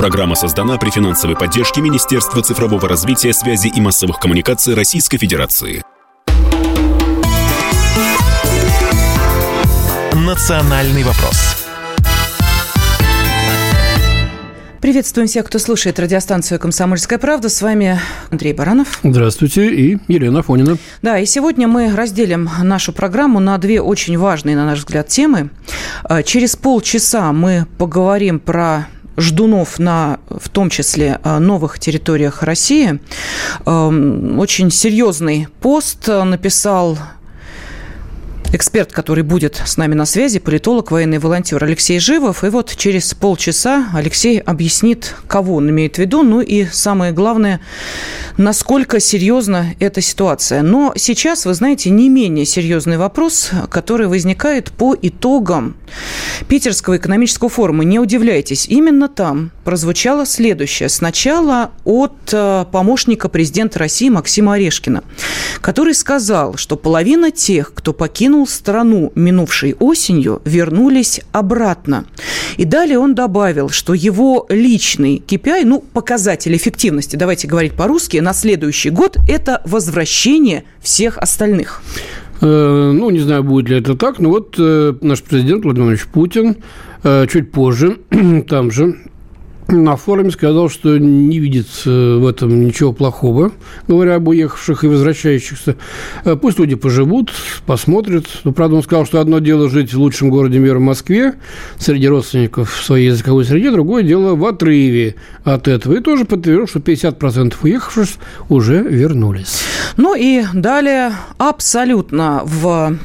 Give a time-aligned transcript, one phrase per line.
[0.00, 5.82] Программа создана при финансовой поддержке Министерства цифрового развития, связи и массовых коммуникаций Российской Федерации.
[10.14, 11.54] «Национальный вопрос»
[14.80, 17.50] Приветствуем всех, кто слушает радиостанцию «Комсомольская правда».
[17.50, 19.00] С вами Андрей Баранов.
[19.02, 19.70] Здравствуйте.
[19.74, 20.78] И Елена Фонина.
[21.02, 25.50] Да, и сегодня мы разделим нашу программу на две очень важные, на наш взгляд, темы.
[26.04, 33.00] А, через полчаса мы поговорим про ждунов на, в том числе, а, новых территориях России.
[33.64, 36.98] Очень серьезный пост написал
[38.52, 42.44] эксперт, который будет с нами на связи, политолог, военный волонтер Алексей Живов.
[42.44, 47.60] И вот через полчаса Алексей объяснит, кого он имеет в виду, ну и самое главное,
[48.36, 50.62] насколько серьезна эта ситуация.
[50.62, 55.76] Но сейчас, вы знаете, не менее серьезный вопрос, который возникает по итогам
[56.48, 57.84] Питерского экономического форума.
[57.84, 60.88] Не удивляйтесь, именно там прозвучало следующее.
[60.88, 65.04] Сначала от э, помощника президента России Максима Орешкина,
[65.60, 72.04] который сказал, что половина тех, кто покинул покинул страну минувшей осенью, вернулись обратно.
[72.58, 78.32] И далее он добавил, что его личный KPI, ну, показатель эффективности, давайте говорить по-русски, на
[78.32, 81.82] следующий год– это возвращение всех остальных.
[82.40, 86.06] Э, ну, не знаю, будет ли это так, но вот э, наш президент Владимир Владимирович
[86.06, 86.56] Путин
[87.04, 87.98] э, чуть позже,
[88.48, 88.94] там же,
[89.70, 93.52] на форуме сказал, что не видит в этом ничего плохого,
[93.88, 95.76] говоря об уехавших и возвращающихся.
[96.24, 97.32] Э, пусть люди поживут,
[97.66, 98.26] посмотрят.
[98.44, 101.34] Но, правда, он сказал, что одно дело жить в лучшем городе мира Москве,
[101.78, 105.94] среди родственников в своей языковой среде, другое дело в отрыве от этого.
[105.94, 108.08] И тоже подтвердил, что 50% уехавших
[108.48, 109.62] уже вернулись.
[109.96, 112.96] Ну и далее абсолютно в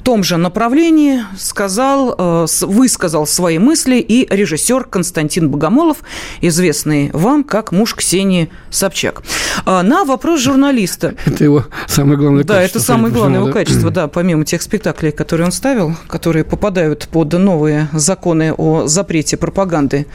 [0.00, 5.98] том же направлении сказал, э, высказал свои мысли и режиссер Константин Богомолов,
[6.40, 9.22] известный вам как муж Ксении Собчак.
[9.64, 11.14] А, на вопрос журналиста...
[11.26, 12.78] Это его самое главное да, качество.
[12.78, 17.08] Да, это самое главное его качество, да, помимо тех спектаклей, которые он ставил, которые попадают
[17.10, 20.06] под новые законы о запрете пропаганды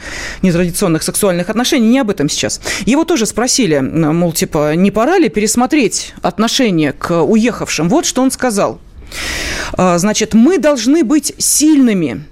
[0.42, 1.88] нетрадиционных сексуальных отношений.
[1.88, 2.60] Не об этом сейчас.
[2.84, 7.88] Его тоже спросили, мол, типа, не пора ли пересмотреть отношение к уехавшим?
[7.88, 8.80] Вот что он сказал.
[9.72, 12.24] А, значит, мы должны быть сильными.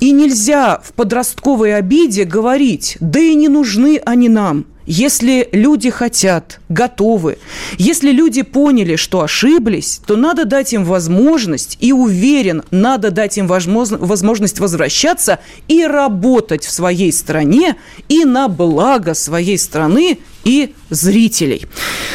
[0.00, 4.66] И нельзя в подростковой обиде говорить, да и не нужны они нам.
[4.86, 7.38] Если люди хотят, готовы,
[7.76, 13.48] если люди поняли, что ошиблись, то надо дать им возможность, и уверен, надо дать им
[13.48, 17.76] возможность возвращаться и работать в своей стране
[18.08, 21.66] и на благо своей страны и зрителей.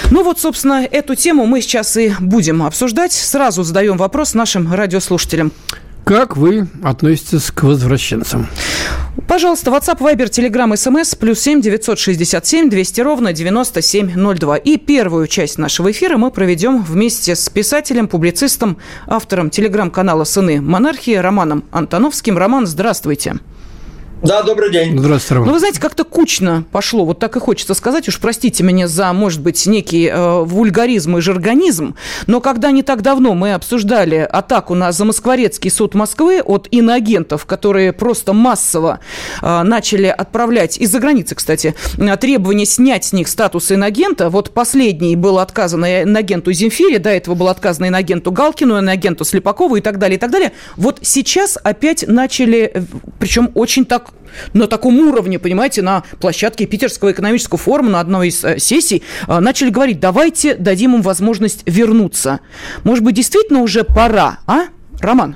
[0.10, 3.12] Ну вот, собственно, эту тему мы сейчас и будем обсуждать.
[3.12, 5.52] Сразу задаем вопрос нашим радиослушателям.
[6.04, 8.48] Как вы относитесь к возвращенцам?
[9.28, 14.58] Пожалуйста, WhatsApp, Viber, Telegram, SMS, плюс 7 967 200 ровно 9702.
[14.58, 21.16] И первую часть нашего эфира мы проведем вместе с писателем, публицистом, автором телеграм-канала «Сыны монархии»
[21.16, 22.38] Романом Антоновским.
[22.38, 23.36] Роман, здравствуйте.
[24.24, 25.00] Да, добрый день.
[25.00, 25.48] Здравствуйте, Роман.
[25.48, 27.06] Ну, вы знаете, как-то кучно пошло.
[27.06, 28.08] Вот так и хочется сказать.
[28.08, 31.96] Уж простите меня за, может быть, некий э, вульгаризм и жаргонизм.
[32.28, 37.94] Но когда не так давно мы обсуждали атаку на Замоскворецкий суд Москвы от иноагентов, которые
[37.94, 39.00] просто массово
[39.42, 41.74] э, начали отправлять, из-за границы, кстати,
[42.20, 44.30] требования снять с них статус иноагента.
[44.30, 49.82] Вот последний был отказан иноагенту Земфире, до этого был отказан иноагенту Галкину, иноагенту Слепакову и
[49.82, 50.52] так далее, и так далее.
[50.78, 52.82] Вот сейчас опять начали, э,
[53.18, 54.11] причем очень так
[54.54, 59.40] на таком уровне, понимаете, на площадке Питерского экономического форума на одной из э, сессий э,
[59.40, 62.40] начали говорить, давайте дадим им возможность вернуться.
[62.84, 64.66] Может быть, действительно уже пора, а,
[65.00, 65.36] Роман?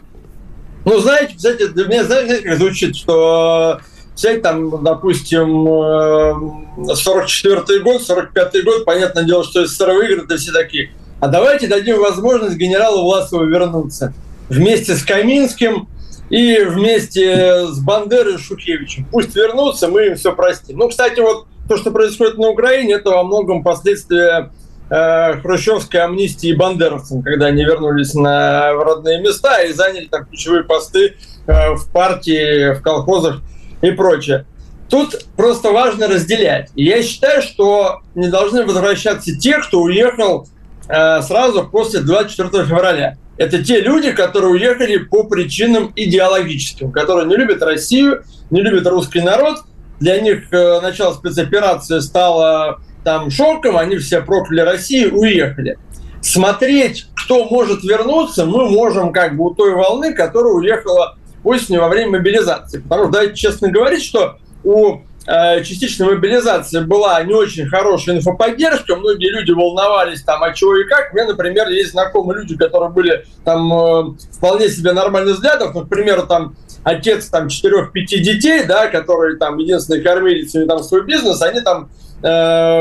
[0.85, 3.79] Ну, знаете, кстати, для меня, знаете, как звучит, что
[4.15, 10.51] взять там, допустим, 44-й э, год, 45-й год, понятное дело, что старого игры это все
[10.51, 10.91] такие.
[11.19, 14.13] А давайте дадим возможность генералу Власову вернуться.
[14.47, 15.87] Вместе с Каминским,
[16.29, 19.05] и вместе с Бандерой и Шухевичем.
[19.11, 20.77] Пусть вернутся, мы им все простим.
[20.77, 24.51] Ну, кстати, вот то, что происходит на Украине, это во многом последствия
[24.89, 31.15] э, хрущевской амнистии бандеровцам, когда они вернулись на родные места и заняли там ключевые посты
[31.47, 33.41] э, в партии, в колхозах
[33.81, 34.45] и прочее.
[34.89, 36.69] Тут просто важно разделять.
[36.75, 40.47] Я считаю, что не должны возвращаться те, кто уехал
[40.87, 43.17] сразу после 24 февраля.
[43.37, 49.21] Это те люди, которые уехали по причинам идеологическим, которые не любят Россию, не любят русский
[49.21, 49.59] народ.
[49.99, 55.77] Для них э, начало спецоперации стало там шоком, они все прокляли Россию, уехали.
[56.21, 61.89] Смотреть, кто может вернуться, мы можем как бы у той волны, которая уехала осенью во
[61.89, 62.79] время мобилизации.
[62.79, 68.95] Потому что давайте честно говорить, что у э, частичной мобилизации была не очень хорошая инфоподдержка,
[68.95, 71.11] многие люди волновались там, а чего и как.
[71.11, 75.85] У меня, например, есть знакомые люди, которые были там э, вполне себе нормальных взглядов, ну,
[75.85, 81.03] к примеру, там отец там четырех-пяти детей, да, которые там единственные кормились, у там свой
[81.03, 82.04] бизнес, они там э,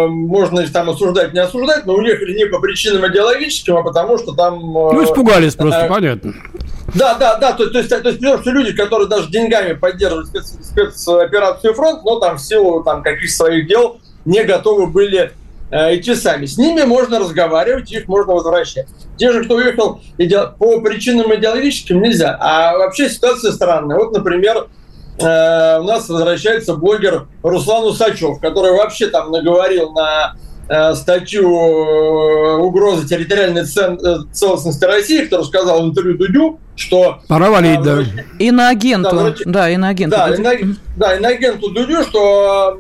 [0.09, 4.33] можно их там осуждать, не осуждать, но уехали не по причинам идеологическим, а потому что
[4.33, 4.55] там...
[4.55, 6.33] Э, ну, испугались просто, э, понятно.
[6.95, 10.55] Да, да, да, то, то, есть, то есть, что люди, которые даже деньгами поддерживают спец,
[10.63, 15.33] спецоперацию фронт, но там в силу там, каких-то своих дел не готовы были
[15.71, 16.47] э, идти сами.
[16.47, 18.87] С ними можно разговаривать, их можно возвращать.
[19.19, 20.01] Те же, кто уехал
[20.59, 22.37] по причинам идеологическим, нельзя.
[22.41, 23.99] А вообще ситуация странная.
[23.99, 24.69] Вот, например,
[25.19, 30.35] э, у нас возвращается блогер Руслан Усачев, который вообще там наговорил на
[30.67, 33.99] Э, статью э, угрозы территориальной цен,
[34.33, 37.19] целостности России, кто рассказал в интервью Дудю, что...
[37.29, 38.03] Пора валить, да.
[38.39, 39.11] Иноагенту.
[39.11, 39.43] Да, врач...
[39.45, 40.17] да, иноагенту.
[40.17, 40.75] Да, ино...
[40.97, 42.79] да, иноагенту Дудю, что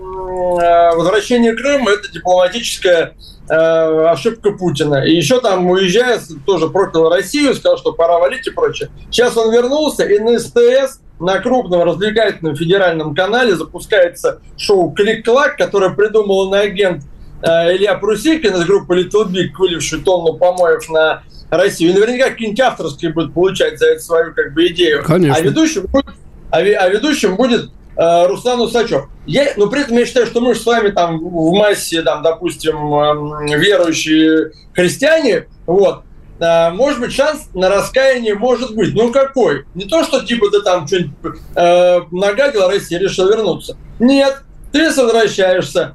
[0.96, 3.14] возвращение Крыма– это дипломатическая
[3.46, 5.04] ошибка Путина.
[5.04, 8.88] И еще там, уезжая, тоже проклял Россию, сказал, что пора валить и прочее.
[9.10, 15.90] Сейчас он вернулся, и на СТС на крупном развлекательном федеральном канале запускается шоу «Клик-клак», которое
[15.90, 17.02] придумал иноагент
[17.46, 21.90] Э, Илья Прусикин из группы Little Big, выливший тонну помоев на Россию.
[21.90, 25.04] И наверняка какие-нибудь авторские будут получать за это свою как бы идею.
[25.04, 25.36] Конечно.
[25.36, 26.14] А ведущим будет,
[26.50, 29.08] а, а ведущим будет э, Руслан Усачев.
[29.26, 32.22] Я, но при этом я считаю, что мы же с вами там в массе, там,
[32.22, 36.02] допустим, э, верующие христиане, вот,
[36.40, 38.94] может быть, шанс на раскаяние может быть.
[38.94, 39.64] Ну какой?
[39.74, 43.76] Не то, что типа ты там что-нибудь э, нагадил России, решил вернуться.
[43.98, 44.42] Нет,
[44.72, 45.94] ты возвращаешься,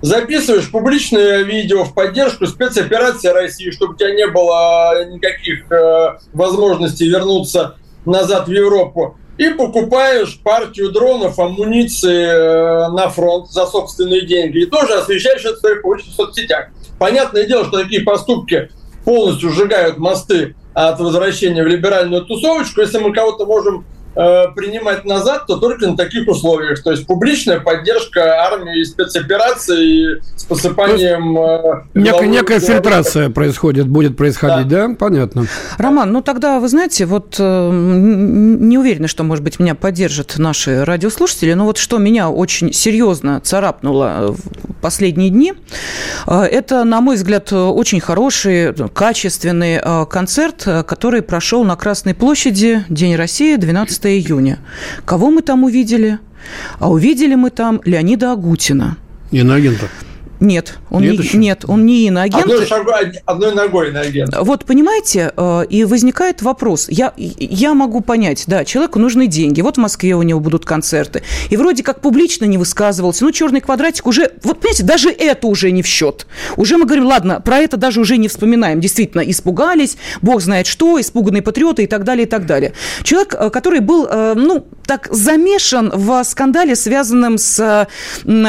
[0.00, 7.08] записываешь публичное видео в поддержку спецоперации России, чтобы у тебя не было никаких э, возможностей
[7.08, 7.76] вернуться
[8.06, 14.66] назад в Европу, и покупаешь партию дронов, амуниции э, на фронт за собственные деньги, и
[14.66, 16.68] тоже освещаешь это в своих публичных соцсетях.
[16.98, 18.70] Понятное дело, что такие поступки
[19.04, 22.80] полностью сжигают мосты от возвращения в либеральную тусовочку.
[22.80, 26.82] Если мы кого-то можем принимать назад, то только на таких условиях.
[26.82, 31.38] То есть публичная поддержка армии и спецоперации с посыпанием...
[31.38, 34.88] Э, некая, некая фильтрация происходит, будет происходить, да.
[34.88, 34.94] да?
[34.94, 35.46] Понятно.
[35.78, 40.84] Роман, ну тогда, вы знаете, вот э, не уверена, что, может быть, меня поддержат наши
[40.84, 45.54] радиослушатели, но вот что меня очень серьезно царапнуло в последние дни,
[46.26, 53.56] это, на мой взгляд, очень хороший, качественный концерт, который прошел на Красной площади, День России,
[53.56, 54.58] 12 июня.
[55.04, 56.18] Кого мы там увидели?
[56.78, 58.96] А увидели мы там Леонида Агутина.
[59.30, 59.88] Иноагента.
[60.44, 62.44] Нет, он нет, не, нет, он не иноагент.
[62.44, 64.36] Одной, шагой, одной ногой иноагент.
[64.38, 66.86] Вот, понимаете, э, и возникает вопрос.
[66.90, 69.62] Я, я могу понять, да, человеку нужны деньги.
[69.62, 71.22] Вот в Москве у него будут концерты.
[71.48, 73.24] И вроде как публично не высказывался.
[73.24, 74.32] Ну, черный квадратик уже...
[74.42, 76.26] Вот, понимаете, даже это уже не в счет.
[76.56, 78.80] Уже мы говорим, ладно, про это даже уже не вспоминаем.
[78.80, 82.74] Действительно, испугались, бог знает что, испуганные патриоты и так далее, и так далее.
[83.02, 87.88] Человек, э, который был, э, ну, так замешан в скандале, связанном с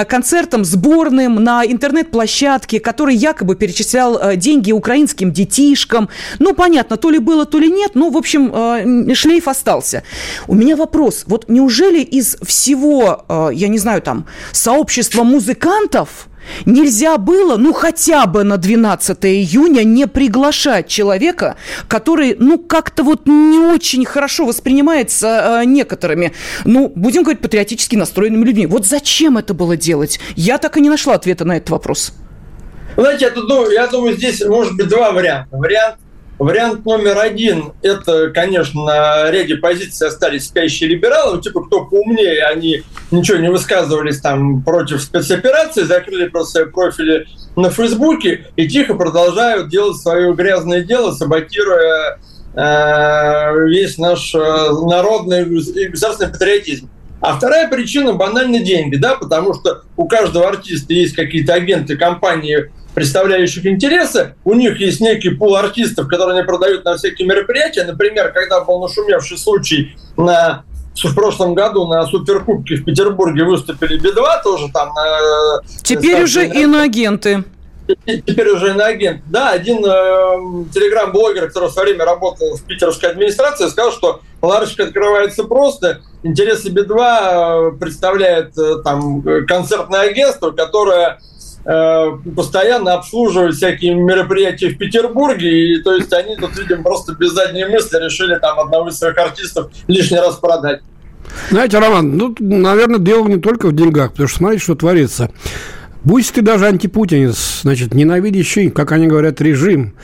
[0.07, 6.09] концертом сборным на интернет-площадке, который якобы перечислял э, деньги украинским детишкам.
[6.39, 10.03] Ну, понятно, то ли было, то ли нет, но, в общем, э, шлейф остался.
[10.47, 11.25] У меня вопрос.
[11.27, 16.27] Вот неужели из всего, э, я не знаю, там, сообщества музыкантов
[16.65, 21.55] Нельзя было, ну, хотя бы на 12 июня не приглашать человека,
[21.87, 28.45] который, ну, как-то вот не очень хорошо воспринимается э, некоторыми, ну, будем говорить, патриотически настроенными
[28.45, 28.65] людьми.
[28.65, 30.19] Вот зачем это было делать?
[30.35, 32.13] Я так и не нашла ответа на этот вопрос.
[32.95, 35.57] Знаете, я, думаю, я думаю, здесь может быть два варианта.
[35.57, 35.97] Вариант
[36.37, 42.83] Вариант номер один– это, конечно, ряде позиций остались спящие либералы, ну, типа, кто поумнее, они
[43.09, 49.69] ничего не высказывались там против спецоперации, закрыли просто свои профили на Фейсбуке и тихо продолжают
[49.69, 52.19] делать свое грязное дело, саботируя
[52.53, 56.89] э, весь наш э, народный и государственный патриотизм.
[57.21, 62.71] А вторая причина– банально деньги, да, потому что у каждого артиста есть какие-то агенты компании,
[62.95, 64.35] представляющих интересы.
[64.45, 67.83] У них есть некий пул артистов, которые они продают на всякие мероприятия.
[67.83, 70.63] Например, когда был нашумевший случай на
[70.95, 74.93] в прошлом году на Суперкубке в Петербурге выступили Би-2, тоже там...
[74.97, 77.43] Э, Теперь уже иноагенты.
[78.05, 79.21] Теперь уже иноагент.
[79.27, 84.85] Да, один э, телеграм-блогер, который в свое время работал в питерской администрации, сказал, что ларочка
[84.85, 85.99] открывается просто.
[86.23, 91.34] Интересы Би-2 э, представляет э, там концертное агентство, которое Э,
[91.65, 97.65] постоянно обслуживают всякие мероприятия в Петербурге, и то есть они тут, видимо, просто без задней
[97.65, 100.81] мысли решили там одного из своих артистов лишний раз продать.
[101.49, 105.31] Знаете, Роман, ну, наверное, дело не только в деньгах, потому что смотрите, что творится.
[106.03, 109.95] Будь ты даже антипутинец, значит, ненавидящий, как они говорят, режим,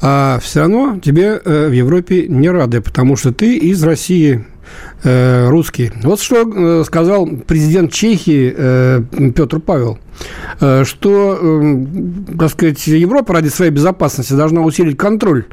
[0.00, 4.46] а все равно тебе э, в Европе не рады, потому что ты из России,
[5.02, 5.92] э, русский.
[6.02, 9.02] Вот что э, сказал президент Чехии э,
[9.34, 9.98] Петр Павел,
[10.60, 11.86] э, что, э,
[12.38, 15.44] так сказать, Европа ради своей безопасности должна усилить контроль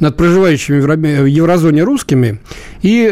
[0.00, 2.40] над проживающими в еврозоне русскими
[2.82, 3.08] и,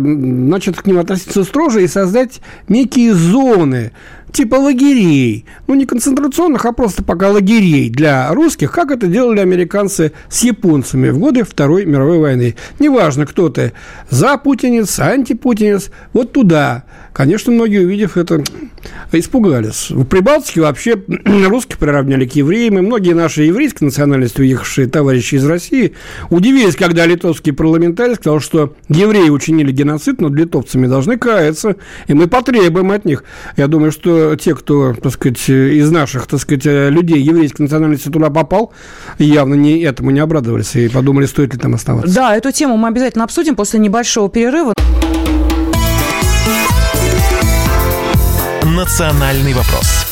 [0.00, 3.92] значит, к ним относиться строже и создать некие зоны,
[4.34, 5.46] типа лагерей.
[5.66, 11.08] Ну, не концентрационных, а просто пока лагерей для русских, как это делали американцы с японцами
[11.10, 12.56] в годы Второй мировой войны.
[12.80, 13.72] Неважно, кто ты,
[14.10, 16.84] за путинец, антипутинец, вот туда.
[17.12, 18.42] Конечно, многие, увидев это,
[19.12, 19.90] испугались.
[19.90, 21.00] В Прибалтике вообще
[21.46, 25.94] русских приравняли к евреям, и многие наши еврейской национальности уехавшие товарищи из России
[26.30, 31.76] удивились, когда литовский парламентарий сказал, что евреи учинили геноцид над литовцами, должны каяться,
[32.08, 33.22] и мы потребуем от них.
[33.56, 38.30] Я думаю, что те, кто, так сказать, из наших, так сказать, людей еврейской национальности туда
[38.30, 38.72] попал,
[39.18, 42.14] явно не этому не обрадовались и подумали, стоит ли там оставаться.
[42.14, 44.72] Да, эту тему мы обязательно обсудим после небольшого перерыва.
[48.64, 50.03] «Национальный вопрос».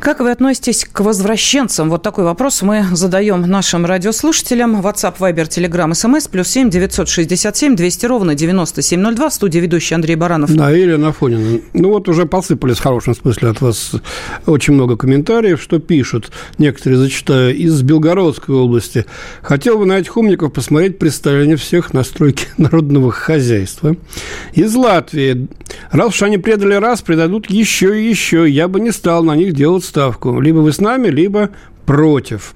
[0.00, 1.90] Как вы относитесь к возвращенцам?
[1.90, 4.80] Вот такой вопрос мы задаем нашим радиослушателям.
[4.80, 9.28] WhatsApp, Viber, Telegram, SMS, плюс 7 967 200 ровно 9702.
[9.28, 10.54] В студии ведущий Андрей Баранов.
[10.54, 11.60] Да, Елена Афонина.
[11.72, 13.92] Ну вот уже посыпались в хорошем смысле от вас
[14.46, 16.30] очень много комментариев, что пишут.
[16.58, 17.56] Некоторые зачитаю.
[17.56, 19.04] Из Белгородской области.
[19.42, 23.96] Хотел бы на этих умников посмотреть представление всех настройки народного хозяйства.
[24.52, 25.48] Из Латвии.
[25.90, 28.48] Раз уж они предали раз, предадут еще и еще.
[28.48, 30.40] Я бы не стал на них делать ставку.
[30.40, 31.50] Либо вы с нами, либо
[31.84, 32.54] против.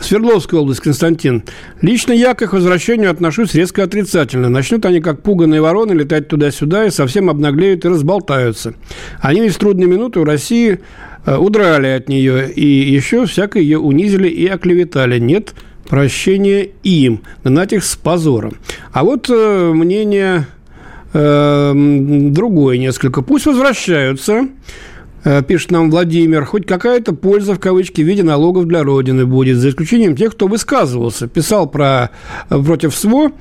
[0.00, 1.42] Свердловская область, Константин.
[1.80, 4.50] Лично я к их возвращению отношусь резко отрицательно.
[4.50, 8.74] Начнут они, как пуганные вороны, летать туда-сюда и совсем обнаглеют и разболтаются.
[9.20, 10.80] Они ведь в трудные минуты у России
[11.24, 15.18] э, удрали от нее и еще всяко ее унизили и оклеветали.
[15.18, 15.54] Нет
[15.88, 17.22] прощения им.
[17.44, 18.58] Гнать их с позором.
[18.92, 20.46] А вот э, мнение
[21.14, 21.72] э,
[22.30, 23.22] другое несколько.
[23.22, 24.48] Пусть возвращаются.
[25.24, 29.56] Э, пишет нам Владимир, хоть какая-то польза в кавычки в виде налогов для Родины будет,
[29.56, 32.10] за исключением тех, кто высказывался, писал про,
[32.50, 33.32] э, против СВО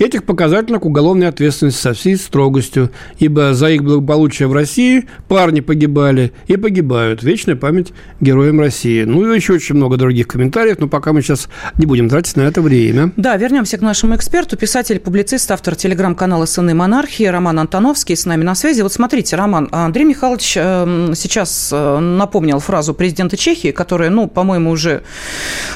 [0.00, 5.60] Этих показательно к уголовной ответственности со всей строгостью, ибо за их благополучие в России парни
[5.60, 7.22] погибали и погибают.
[7.22, 9.02] Вечная память героям России.
[9.02, 12.42] Ну и еще очень много других комментариев, но пока мы сейчас не будем тратить на
[12.42, 13.12] это время.
[13.18, 18.42] Да, вернемся к нашему эксперту, писатель, публицист, автор телеграм-канала «Сыны монархии» Роман Антоновский с нами
[18.42, 18.80] на связи.
[18.80, 24.70] Вот смотрите, Роман, Андрей Михайлович э, сейчас э, напомнил фразу президента Чехии, которая, ну, по-моему,
[24.70, 25.02] уже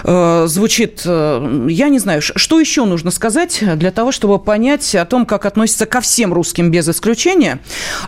[0.03, 5.05] э, звучит, э, я не знаю, что еще нужно сказать для того, чтобы понять о
[5.05, 7.59] том, как относятся ко всем русским без исключения.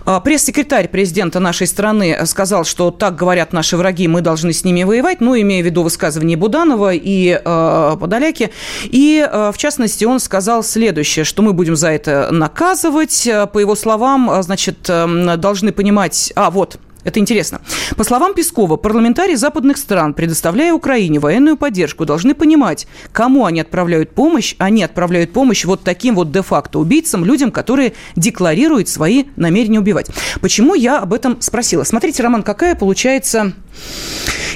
[0.05, 4.85] А, пресс-секретарь президента нашей страны сказал, что так говорят наши враги, мы должны с ними
[4.85, 8.51] воевать, ну, имея в виду высказывание Буданова и э, Подоляки.
[8.85, 13.29] И, э, в частности, он сказал следующее, что мы будем за это наказывать.
[13.53, 16.33] По его словам, значит, должны понимать...
[16.37, 17.61] А, вот, это интересно.
[17.97, 24.11] По словам Пескова, парламентарии западных стран, предоставляя Украине военную поддержку, должны понимать, кому они отправляют
[24.11, 24.57] помощь.
[24.59, 30.11] Они отправляют помощь вот таким вот де-факто убийцам, людям, которые декларируют свои намерения убивать.
[30.41, 31.85] Почему я об этом спросила?
[31.85, 33.53] Смотрите, Роман, какая получается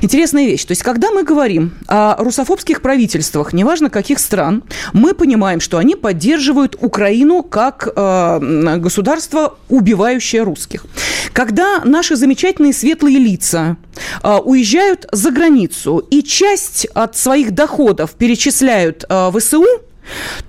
[0.02, 0.64] интересная вещь.
[0.64, 5.94] То есть, когда мы говорим о русофобских правительствах, неважно каких стран, мы понимаем, что они
[5.94, 10.86] поддерживают Украину как э, государство, убивающее русских.
[11.32, 12.39] Когда наши замечательные
[12.72, 13.76] светлые лица
[14.22, 19.64] э, уезжают за границу и часть от своих доходов перечисляют э, в СУ,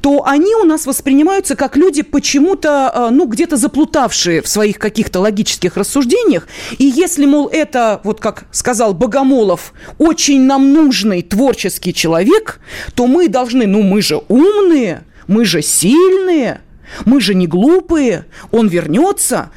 [0.02, 5.20] то они у нас воспринимаются как люди почему-то, э, ну, где-то заплутавшие в своих каких-то
[5.20, 6.48] логических рассуждениях.
[6.78, 12.60] И если, мол, это, вот как сказал Богомолов, очень нам нужный творческий человек,
[12.96, 16.62] то мы должны, ну, мы же умные, мы же сильные,
[17.06, 19.52] мы же не глупые, он вернется,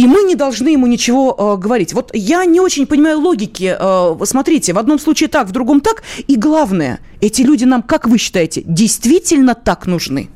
[0.00, 1.92] и мы не должны ему ничего э, говорить.
[1.92, 3.76] Вот я не очень понимаю логики.
[3.78, 6.02] Э, смотрите, в одном случае так, в другом так.
[6.26, 10.30] И главное, эти люди нам, как вы считаете, действительно так нужны?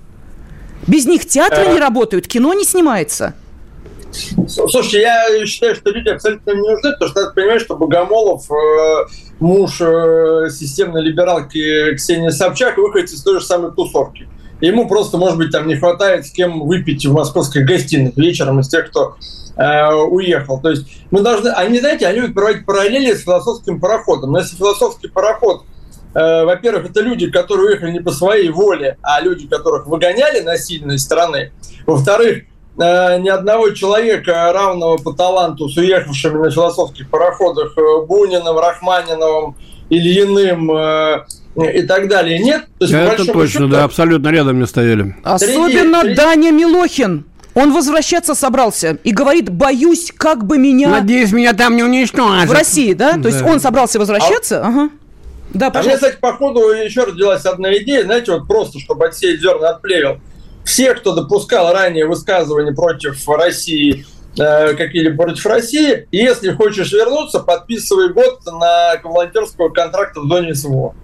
[0.87, 1.80] Без них театры не э.
[1.80, 3.33] работают, кино не снимается.
[4.47, 9.06] Слушайте, я считаю, что люди абсолютно не нужны, потому что надо понимать, что Богомолов, э,
[9.40, 14.28] муж э, системной либералки Ксении Собчак, выходит из той же самой тусовки.
[14.64, 18.68] Ему просто, может быть, там не хватает с кем выпить в московской гостиной вечером из
[18.68, 19.16] тех, кто
[19.56, 20.61] э, уехал.
[20.61, 24.33] То есть мы должны, они, знаете, они любят проводить параллели с философским пароходом.
[24.33, 25.64] Но если философский пароход
[26.14, 30.92] э, во-первых, это люди, которые уехали не по своей воле, а люди, которых выгоняли насильно
[30.92, 31.52] из страны.
[31.87, 32.44] Во-вторых,
[32.78, 39.56] э, ни одного человека, равного по таланту с уехавшими на философских пароходах э, Буниным, Рахманиновым,
[39.90, 40.71] Ильиным
[41.62, 42.66] и так далее нет.
[42.78, 45.16] То есть, Это точно, счету, да, абсолютно рядом не стояли.
[45.23, 47.25] Особенно третий, Даня Милохин.
[47.54, 50.88] Он возвращаться собрался и говорит, боюсь, как бы меня...
[50.88, 52.49] Надеюсь, меня там не уничтожат.
[52.49, 53.12] В России, да?
[53.12, 53.23] да.
[53.23, 54.61] То есть он собрался возвращаться?
[54.61, 54.68] А...
[54.68, 54.90] Ага.
[55.54, 55.78] Да, пожалуйста.
[55.78, 59.70] А мне, кстати, по ходу еще родилась одна идея, знаете, вот просто, чтобы отсеять зерна
[59.70, 60.18] от плевел.
[60.64, 64.04] Все, кто допускал ранее высказывания против России,
[64.37, 70.94] э, какие-либо против России, если хочешь вернуться, подписывай год на волонтерского контракта в зоне СВО.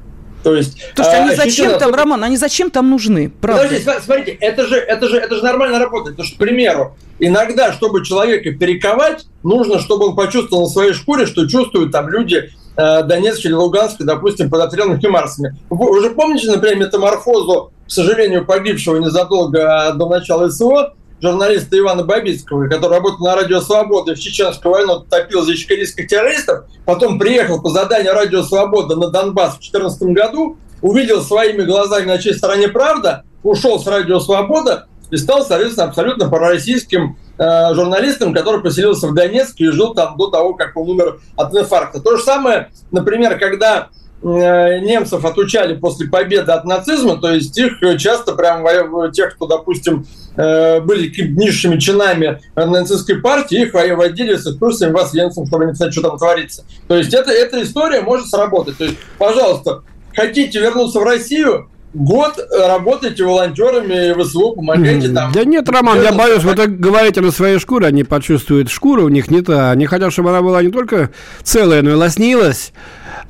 [0.42, 3.30] То есть, То есть они а, зачем там, Роман, они зачем там нужны?
[3.40, 3.64] Правда?
[3.64, 6.16] Подождите, смотрите, это же, это, же, это же нормально работает.
[6.16, 11.26] Потому что, к примеру, иногда, чтобы человека перековать, нужно, чтобы он почувствовал на своей шкуре,
[11.26, 15.56] что чувствуют там люди э, Донецка или Луганска, допустим, под обстрелом химарсами.
[15.68, 22.68] Вы уже помните, например, метаморфозу, к сожалению, погибшего незадолго до начала СВО, журналиста Ивана Бабицкого,
[22.68, 27.70] который работал на Радио Свобода в Чеченскую войну топил за чекалистских террористов, потом приехал по
[27.70, 33.24] заданию Радио Свобода на Донбасс в 2014 году, увидел своими глазами на чьей стороне правда,
[33.42, 39.64] ушел с Радио Свобода и стал, соответственно, абсолютно пророссийским э, журналистом, который поселился в Донецке
[39.64, 42.00] и жил там до того, как он умер от инфаркта.
[42.00, 43.90] То же самое, например, когда
[44.22, 48.66] Э, немцев отучали после победы от нацизма, то есть их часто прям
[49.12, 55.47] тех, кто, допустим, э, были низшими чинами нацистской партии, их водили с экскурсиями в Освенцим,
[55.47, 56.64] чтобы не знать, что там творится.
[56.88, 58.78] То есть это, эта история может сработать.
[58.78, 59.82] То есть, пожалуйста,
[60.14, 65.32] хотите вернуться в Россию, год работаете волонтерами ВСУ, помогаете там.
[65.32, 69.09] Да нет, Роман, я боюсь, вы так говорите на своей шкуре, они почувствуют шкуру, у
[69.09, 69.70] них не та.
[69.70, 71.11] Они хотят, чтобы она была не только
[71.42, 72.73] целая, но и лоснилась.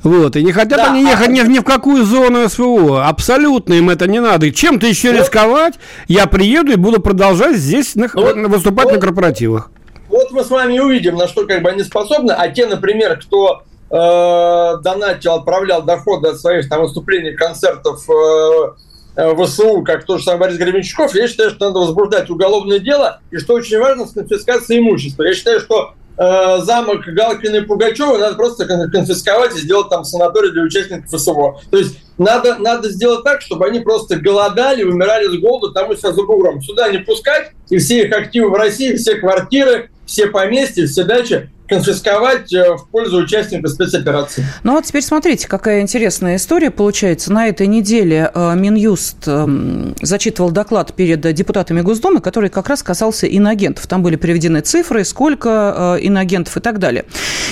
[0.03, 1.31] Вот, и не хотят да, они ехать а...
[1.31, 3.07] ни, ни в какую зону СВО.
[3.07, 4.47] Абсолютно им это не надо.
[4.47, 5.19] И чем-то еще вот.
[5.19, 5.75] рисковать,
[6.07, 9.71] я приеду и буду продолжать здесь на, вот, выступать вот, на корпоративах.
[10.09, 12.31] Вот мы с вами увидим, на что как бы они способны.
[12.31, 18.71] А те, например, кто э, донатил, отправлял доходы от своих там выступлений, концертов э,
[19.17, 23.19] э ВСУ, как тот же самый Борис Гременщиков, я считаю, что надо возбуждать уголовное дело,
[23.29, 25.23] и что очень важно, с конфискацией имущества.
[25.23, 30.63] Я считаю, что замок Галкина и Пугачева надо просто конфисковать и сделать там санаторий для
[30.63, 31.59] участников СВО.
[31.71, 35.95] То есть надо, надо сделать так, чтобы они просто голодали, умирали с голоду там и
[35.95, 36.61] все за бугром.
[36.61, 41.49] Сюда не пускать, и все их активы в России, все квартиры, все поместья, все дачи
[41.71, 44.45] конфисковать э, в пользу участников спецоперации.
[44.63, 47.31] Ну вот теперь смотрите, какая интересная история получается.
[47.31, 53.25] На этой неделе э, Минюст эм, зачитывал доклад перед депутатами Госдумы, который как раз касался
[53.25, 53.87] иноагентов.
[53.87, 57.05] Там были приведены цифры, сколько э, иноагентов и так далее.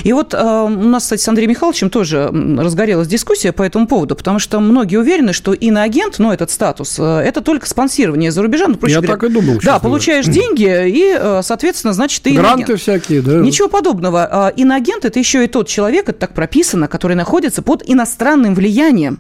[0.04, 4.40] И вот у нас, кстати, с Андреем Михайловичем тоже разгорелась дискуссия по этому поводу, потому
[4.40, 8.68] что многие уверены, что иноагент, ну, этот статус, это только спонсирование за рубежа.
[8.68, 9.60] Ну, Я говоря, так и думал.
[9.64, 12.82] Да, получаешь деньги, и, соответственно, значит, ты Гранты иноагент.
[12.82, 13.38] всякие, да.
[13.40, 14.48] Ничего подобного подобного.
[14.48, 19.20] А, иноагент– это еще и тот человек, это так прописано, который находится под иностранным влиянием.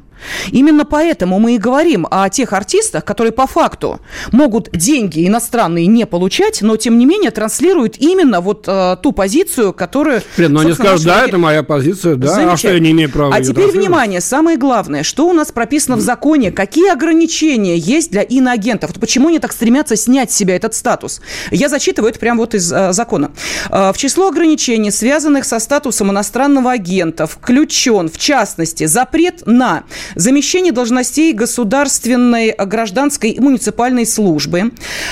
[0.51, 3.99] Именно поэтому мы и говорим о тех артистах, которые по факту
[4.31, 9.73] могут деньги иностранные не получать, но тем не менее транслируют именно вот э, ту позицию,
[9.73, 10.21] которую...
[10.37, 13.35] Блин, но они скажут, да, это моя позиция, да, а что я не имею права
[13.35, 18.21] А теперь внимание, самое главное, что у нас прописано в законе, какие ограничения есть для
[18.21, 21.21] иноагентов, почему они так стремятся снять с себя этот статус.
[21.51, 23.31] Я зачитываю это прямо вот из э, закона.
[23.69, 29.83] Э, в число ограничений, связанных со статусом иностранного агента, включен, в частности, запрет на
[30.15, 34.71] замещение должностей государственной, э, гражданской и муниципальной службы,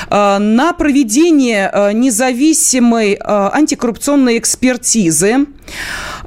[0.09, 5.45] э, на проведение э, независимой антикоррупционной экспертизы,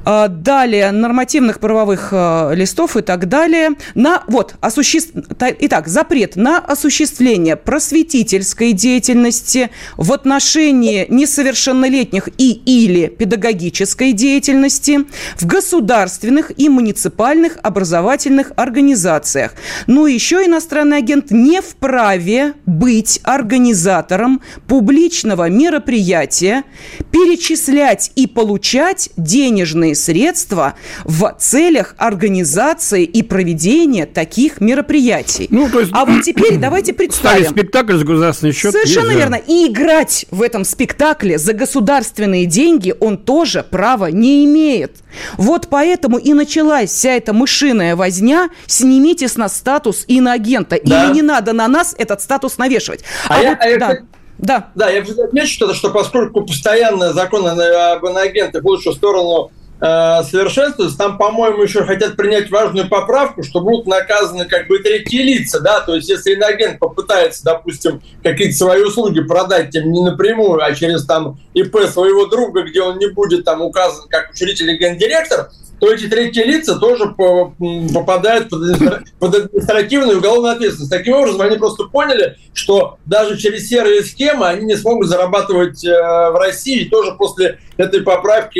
[0.03, 3.71] далее нормативных правовых листов и так далее.
[3.95, 5.11] На, вот, осуществ...
[5.59, 15.05] Итак, запрет на осуществление просветительской деятельности в отношении несовершеннолетних и или педагогической деятельности
[15.37, 19.53] в государственных и муниципальных образовательных организациях.
[19.87, 26.63] Но еще иностранный агент не вправе быть организатором публичного мероприятия,
[27.11, 35.47] перечислять и получать денежные средства в целях организации и проведения таких мероприятий.
[35.49, 37.49] Ну, то есть, а вот теперь давайте представим.
[37.49, 38.71] спектакль за государственный счет.
[38.71, 39.35] Совершенно есть, верно.
[39.35, 44.97] И играть в этом спектакле за государственные деньги он тоже права не имеет.
[45.37, 50.79] Вот поэтому и началась вся эта мышиная возня снимите с нас статус иноагента.
[50.83, 51.05] Да.
[51.05, 53.03] Или не надо на нас этот статус навешивать.
[53.27, 53.97] А, а я, вот, а да.
[54.41, 54.71] Да.
[54.73, 60.23] Да, я бы отмечу, что, что поскольку постоянно законы об иноагентах в лучшую сторону э,
[60.23, 60.97] совершенствуется.
[60.97, 65.81] Там, по-моему, еще хотят принять важную поправку, что будут наказаны как бы третьи лица, да,
[65.81, 71.05] то есть если иногент попытается, допустим, какие-то свои услуги продать тем не напрямую, а через
[71.05, 75.49] там ИП своего друга, где он не будет там указан как учредитель или гендиректор,
[75.81, 80.91] то эти третьи лица тоже попадают под административную и уголовную ответственность.
[80.91, 85.89] Таким образом, они просто поняли, что даже через серые схемы они не смогут зарабатывать э,
[85.89, 88.59] в России и тоже после этой поправки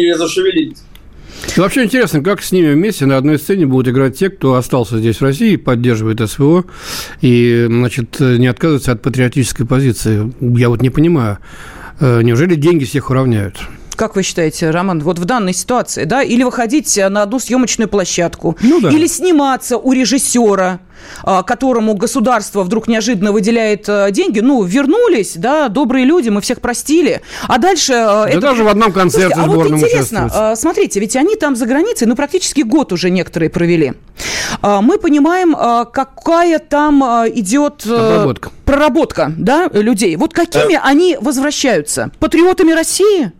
[1.42, 1.62] зашевелиться.
[1.62, 5.18] вообще интересно, как с ними вместе на одной сцене будут играть те, кто остался здесь
[5.18, 6.66] в России, поддерживает СВО
[7.22, 10.32] и, значит, не отказывается от патриотической позиции.
[10.40, 11.38] Я вот не понимаю,
[12.00, 13.58] э, неужели деньги всех уравняют?
[14.02, 18.58] Как вы считаете, Роман, вот в данной ситуации, да, или выходить на одну съемочную площадку,
[18.60, 18.90] ну, да.
[18.90, 20.80] или сниматься у режиссера,
[21.24, 26.62] а, которому государство вдруг неожиданно выделяет а, деньги, ну, вернулись, да, добрые люди, мы всех
[26.62, 27.22] простили.
[27.48, 27.94] А дальше...
[27.94, 28.40] А, да это...
[28.40, 32.16] даже в одном концерте Слушайте, а вот интересно, смотрите, ведь они там за границей, ну,
[32.16, 33.94] практически год уже некоторые провели.
[34.64, 37.84] Мы понимаем, какая там идет...
[37.84, 38.50] Проработка.
[38.66, 40.16] Проработка, да, людей.
[40.16, 40.82] Вот какими да.
[40.86, 42.10] они возвращаются?
[42.20, 43.32] Патриотами России?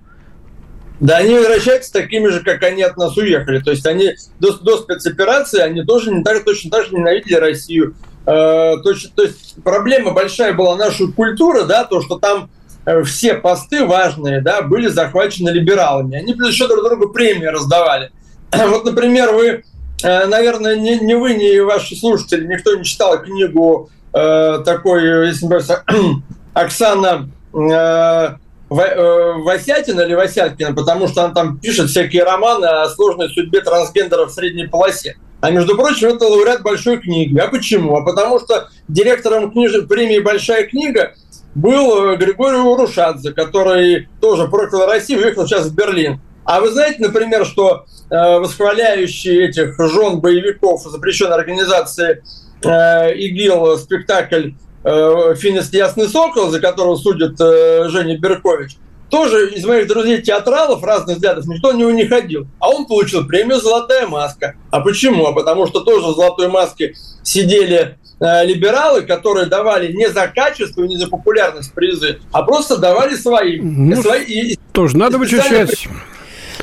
[1.02, 3.60] Да, они возвращаются такими же, как они от нас уехали.
[3.60, 7.96] То есть они до, до спецоперации, они тоже не так, точно так же ненавидели Россию.
[8.26, 12.52] Э, то, то есть проблема большая была наша культура, да, то, что там
[12.86, 16.18] э, все посты важные, да, были захвачены либералами.
[16.18, 18.12] Они плюс еще друг другу премии раздавали.
[18.52, 19.64] Вот, например, вы,
[20.04, 25.46] э, наверное, не, не вы, не ваши слушатели, никто не читал книгу э, такой, если
[25.46, 25.68] не боюсь,
[26.54, 28.36] Оксана Э,
[28.72, 34.34] Васятина или Васяткина, потому что она там пишет всякие романы о сложной судьбе трансгендеров в
[34.34, 35.18] средней полосе.
[35.42, 37.38] А между прочим, это лауреат большой книги.
[37.38, 37.98] А почему?
[37.98, 39.74] А потому что директором книж...
[39.90, 41.16] премии «Большая книга»
[41.54, 46.22] был э, Григорий Урушадзе, который тоже проклял Россию, уехал сейчас в Берлин.
[46.46, 52.24] А вы знаете, например, что э, восхваляющий этих жен боевиков запрещенной организации
[52.64, 54.52] э, ИГИЛ спектакль
[54.84, 58.78] э, Финист Ясный Сокол, за которого судит э, Женя Беркович,
[59.10, 62.48] тоже из моих друзей-театралов разных взглядов никто на него не ходил.
[62.60, 64.56] А он получил премию «Золотая маска».
[64.72, 65.26] А почему?
[65.28, 70.84] А потому что тоже в «Золотой маске» сидели э, либералы, которые давали не за качество,
[70.84, 73.60] не за популярность призы, а просто давали свои.
[73.60, 75.88] Ну, свои тоже надо вычищать.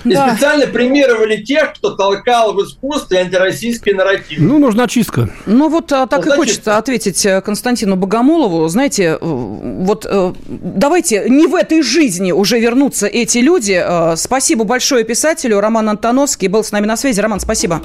[0.08, 0.30] И да.
[0.30, 4.38] специально премировали тех, кто толкал в искусстве антироссийский нарратив.
[4.38, 5.28] Ну, нужна чистка.
[5.46, 6.76] Ну, вот а, так нужна и хочется чистка.
[6.78, 8.66] ответить э, Константину Богомолову.
[8.68, 13.84] Знаете, э, вот э, давайте не в этой жизни уже вернутся эти люди.
[14.16, 15.60] Спасибо большое писателю.
[15.60, 17.20] Роман Антоновский был с нами на связи.
[17.20, 17.82] Роман, спасибо.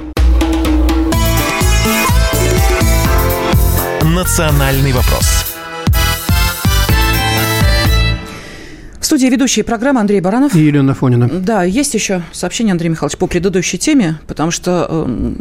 [4.04, 5.43] Национальный вопрос.
[9.13, 10.56] Студии ведущие программы Андрей Баранов.
[10.56, 11.30] И Елена Фонина.
[11.30, 15.34] Да, есть еще сообщение, Андрей Михайлович, по предыдущей теме, потому что э,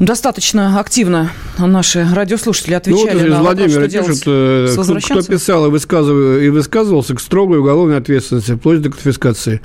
[0.00, 5.66] достаточно активно наши радиослушатели отвечали ну, вот на Владимир вопрос, что пишет, э, кто писал
[5.66, 9.60] и, высказывал, и высказывался к строгой уголовной ответственности, вплоть до конфискации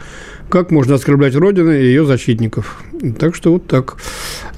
[0.51, 2.83] как можно оскорблять Родину и ее защитников.
[3.17, 3.95] Так что вот так.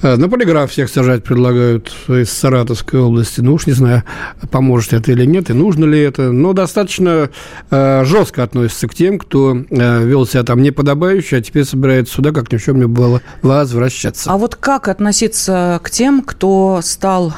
[0.01, 3.39] Э, на полиграф всех сажать предлагают из Саратовской области.
[3.39, 4.03] Ну уж не знаю,
[4.51, 6.32] поможет это или нет, и нужно ли это.
[6.32, 7.29] Но достаточно
[7.69, 12.32] э, жестко относится к тем, кто э, вел себя там неподобающе, а теперь собирается сюда,
[12.32, 14.29] как ни в чем не было, возвращаться.
[14.29, 17.34] А вот как относиться к тем, кто стал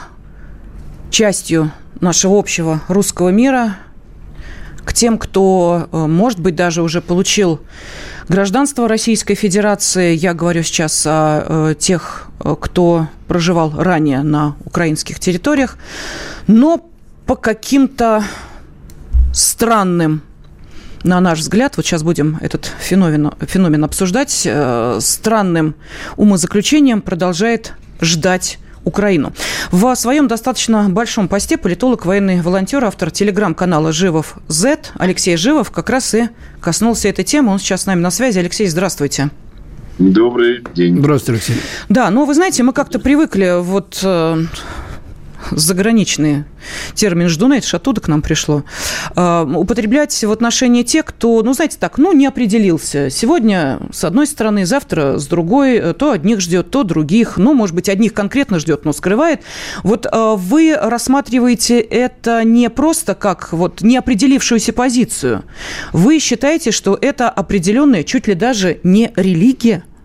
[1.11, 3.77] частью нашего общего русского мира,
[4.85, 7.59] к тем, кто, может быть, даже уже получил
[8.27, 10.15] гражданство Российской Федерации.
[10.15, 15.77] Я говорю сейчас о э, тех, э, кто проживал ранее на украинских территориях,
[16.47, 16.89] но
[17.25, 18.23] по каким-то
[19.33, 20.21] странным
[21.03, 25.75] на наш взгляд, вот сейчас будем этот феномен, феномен обсуждать, э, странным
[26.17, 29.33] умозаключением продолжает ждать Украину.
[29.71, 35.89] В своем достаточно большом посте политолог, военный волонтер, автор телеграм-канала «Живов Z» Алексей Живов как
[35.89, 36.29] раз и
[36.61, 37.51] коснулся этой темы.
[37.51, 38.39] Он сейчас с нами на связи.
[38.39, 39.31] Алексей, здравствуйте.
[39.97, 40.99] Добрый день.
[40.99, 41.63] Здравствуйте, Алексей.
[41.89, 44.45] Да, ну вы знаете, мы как-то привыкли вот э,
[45.51, 46.45] заграничные
[46.93, 48.63] термин «ждуны», это же оттуда к нам пришло,
[49.15, 53.09] употреблять в отношении тех, кто, ну, знаете так, ну, не определился.
[53.09, 57.89] Сегодня с одной стороны, завтра с другой, то одних ждет, то других, ну, может быть,
[57.89, 59.41] одних конкретно ждет, но скрывает.
[59.83, 65.43] Вот а, вы рассматриваете это не просто как вот неопределившуюся позицию.
[65.93, 69.83] Вы считаете, что это определенная, чуть ли даже не религия–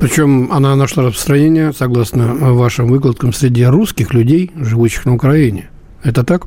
[0.00, 5.70] причем она нашла распространение, согласно вашим выкладкам, среди русских людей, живущих на Украине.
[6.04, 6.46] Это так?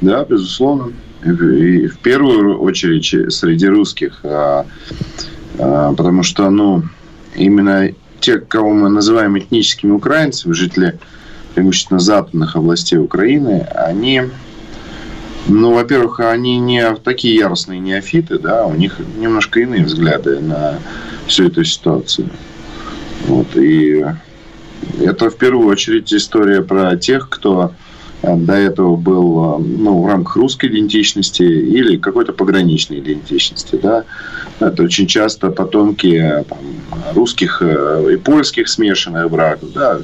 [0.00, 0.92] Да, безусловно.
[1.24, 4.20] И в первую очередь среди русских.
[4.24, 4.64] А,
[5.60, 6.82] А, потому что, ну,
[7.34, 10.98] именно те, кого мы называем этническими украинцами, жители
[11.54, 14.22] преимущественно западных областей Украины, они,
[15.48, 20.78] ну, во-первых, они не такие яростные неофиты, да, у них немножко иные взгляды на
[21.26, 22.30] всю эту ситуацию.
[23.26, 24.04] Вот, и
[25.00, 27.72] это в первую очередь история про тех, кто
[28.22, 33.78] до этого был э, ну, в рамках русской идентичности или какой-то пограничной идентичности.
[33.82, 34.04] Да?
[34.60, 36.58] Это очень часто потомки э, там,
[37.14, 40.00] русских и польских смешанных браков, да?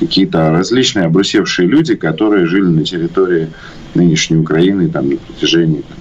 [0.00, 3.50] какие-то различные обрусевшие люди, которые жили на территории
[3.94, 5.98] нынешней Украины там, на протяжении там,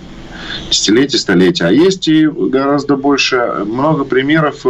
[0.69, 1.63] десятилетий, столетий.
[1.63, 4.65] А есть и гораздо больше, много примеров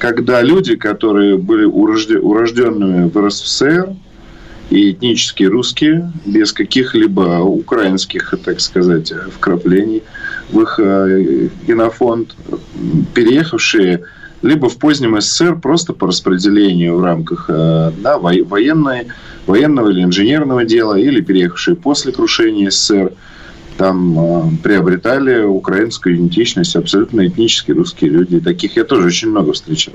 [0.00, 3.94] когда люди, которые были урожденными в РСФСР,
[4.70, 10.02] и этнически русские, без каких-либо украинских, так сказать, вкраплений
[10.50, 12.34] в их э, генофонд,
[13.14, 14.04] переехавшие
[14.42, 19.08] либо в позднем СССР просто по распределению в рамках э, да, военной,
[19.46, 23.12] военного или инженерного дела, или переехавшие после крушения СССР–
[23.80, 28.38] там э, приобретали украинскую идентичность абсолютно этнические русские люди.
[28.38, 29.94] Таких я тоже очень много встречал,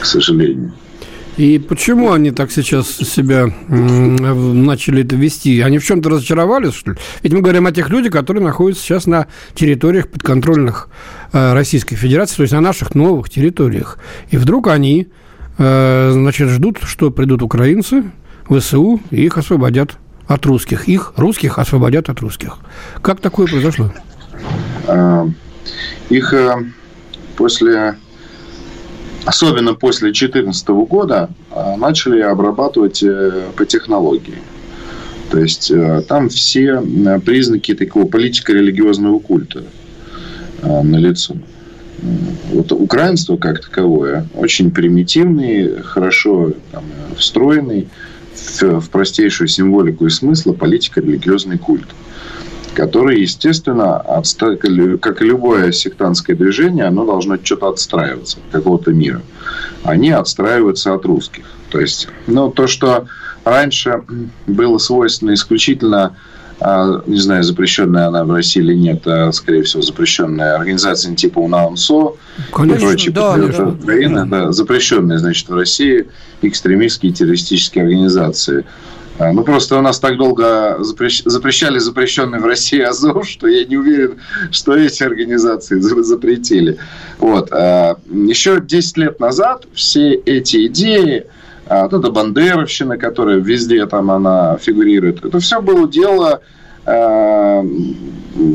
[0.00, 0.72] к сожалению.
[1.38, 5.60] И почему они так сейчас себя начали это вести?
[5.60, 6.98] Они в чем-то разочаровались, что ли?
[7.22, 10.88] Ведь мы говорим о тех людях, которые находятся сейчас на территориях подконтрольных
[11.32, 13.98] э, Российской Федерации, то есть на наших новых территориях.
[14.30, 15.08] И вдруг они,
[15.58, 18.10] э, значит, ждут, что придут украинцы,
[18.50, 19.96] ВСУ, и их освободят
[20.26, 20.88] от русских.
[20.88, 22.58] Их, русских, освободят от русских.
[23.00, 23.92] Как такое произошло?
[24.88, 25.28] А,
[26.10, 26.64] их э,
[27.36, 27.96] после,
[29.28, 34.38] особенно после 2014 года, э, начали обрабатывать э, по технологии.
[35.30, 35.70] То есть
[36.08, 36.82] там все
[37.22, 39.62] признаки такого политико-религиозного культа
[40.62, 41.36] налицо.
[42.50, 46.84] Вот украинство как таковое очень примитивный, хорошо там,
[47.18, 47.88] встроенный,
[48.34, 51.88] в, в простейшую символику и смысла политико-религиозный культ
[52.78, 54.04] который, естественно,
[55.00, 59.20] как и любое сектантское движение, оно должно что-то отстраиваться от какого-то мира.
[59.82, 61.44] Они отстраиваются от русских.
[61.70, 63.06] То есть, ну, то, что
[63.44, 64.04] раньше
[64.46, 66.16] было свойственно исключительно
[66.60, 71.40] а, не знаю, запрещенная она в России или нет, а, скорее всего, запрещенная организация типа
[71.40, 72.12] УНАУНСО
[72.52, 73.66] конечно, и прочие да, да.
[73.68, 76.06] Украины, да, запрещенные, значит, в России
[76.42, 78.64] экстремистские террористические организации.
[79.18, 81.22] А, ну, просто у нас так долго запрещ...
[81.24, 84.18] запрещали запрещенный в России Азов, что я не уверен,
[84.52, 86.78] что эти организации запретили.
[87.18, 87.50] Вот.
[87.50, 91.26] Еще 10 лет назад все эти идеи,
[91.66, 95.24] а, вот эта бандеровщина, которая везде там она фигурирует.
[95.24, 96.40] Это все было дело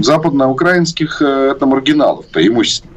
[0.02, 2.93] западноукраинских это маргиналов преимущественно.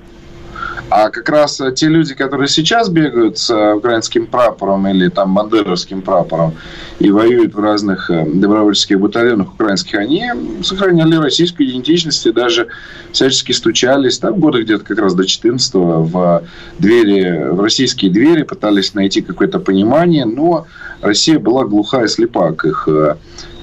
[0.88, 6.54] А как раз те люди, которые сейчас бегают с украинским прапором или там бандеровским прапором
[7.00, 10.30] и воюют в разных э, добровольческих батальонах украинских, они
[10.62, 12.68] сохраняли российскую идентичность и даже
[13.10, 16.44] всячески стучались, там годы где-то как раз до 14 в
[16.78, 20.66] двери, в российские двери, пытались найти какое-то понимание, но
[21.00, 22.88] Россия была глуха и слепа к их,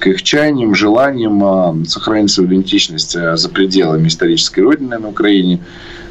[0.04, 5.60] к их чаяниям, желаниям э, сохранить свою идентичность за пределами исторической родины на Украине.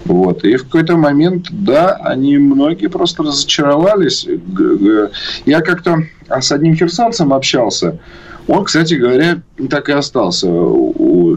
[0.05, 0.43] Вот.
[0.43, 4.27] И в какой-то момент, да, они многие просто разочаровались.
[5.45, 7.99] Я как-то с одним херсонцем общался.
[8.47, 10.47] Он, кстати говоря, так и остался.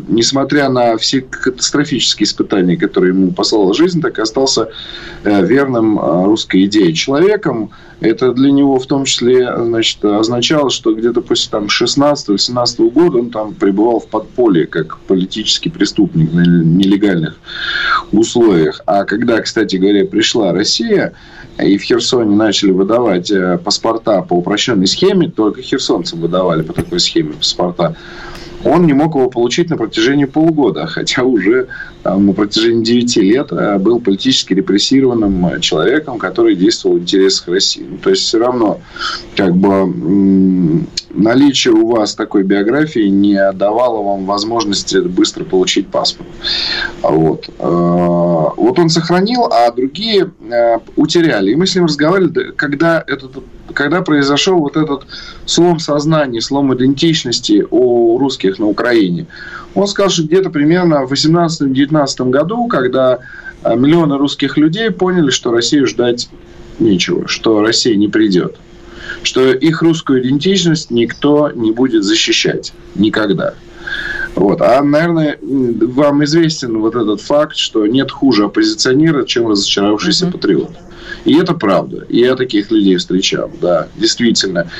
[0.08, 4.70] Несмотря на все катастрофические испытания, которые ему послала жизнь, так и остался
[5.22, 7.70] э, верным э, русской идее человеком.
[8.00, 13.30] Это для него в том числе значит, означало, что где-то после там, 16-17 года он
[13.30, 17.36] там пребывал в подполье как политический преступник на нелегальных
[18.12, 18.82] условиях.
[18.86, 21.14] А когда, кстати говоря, пришла Россия,
[21.58, 27.00] и в Херсоне начали выдавать э, паспорта по упрощенной схеме, только херсонцам выдавали по такой
[27.00, 27.96] схеме паспорта,
[28.64, 31.68] он не мог его получить на протяжении полугода, хотя уже
[32.02, 37.48] там, на протяжении 9 лет э, был политически репрессированным э, человеком, который действовал в интересах
[37.48, 37.86] России.
[37.88, 38.80] Ну, то есть все равно
[39.36, 46.28] как бы наличие у вас такой биографии не давало вам возможности быстро получить паспорт.
[47.02, 47.48] Вот.
[47.58, 50.30] Э, вот он сохранил, а другие
[50.96, 51.52] утеряли.
[51.52, 53.42] И мы с ним разговаривали, когда этот
[53.74, 55.06] когда произошел вот этот
[55.44, 59.26] слом сознания, слом идентичности у русских на Украине,
[59.74, 63.18] он сказал, что где-то примерно в 18-19 году, когда
[63.62, 66.28] э, миллионы русских людей поняли, что Россию ждать
[66.78, 68.56] нечего, что Россия не придет,
[69.22, 73.54] что их русскую идентичность никто не будет защищать никогда.
[74.34, 74.60] Вот.
[74.60, 80.32] А, наверное, вам известен вот этот факт, что нет хуже оппозиционера, чем разочаровавшийся uh-huh.
[80.32, 80.70] патриот.
[81.26, 82.06] И это правда.
[82.08, 84.70] И я таких людей встречал, да, действительно.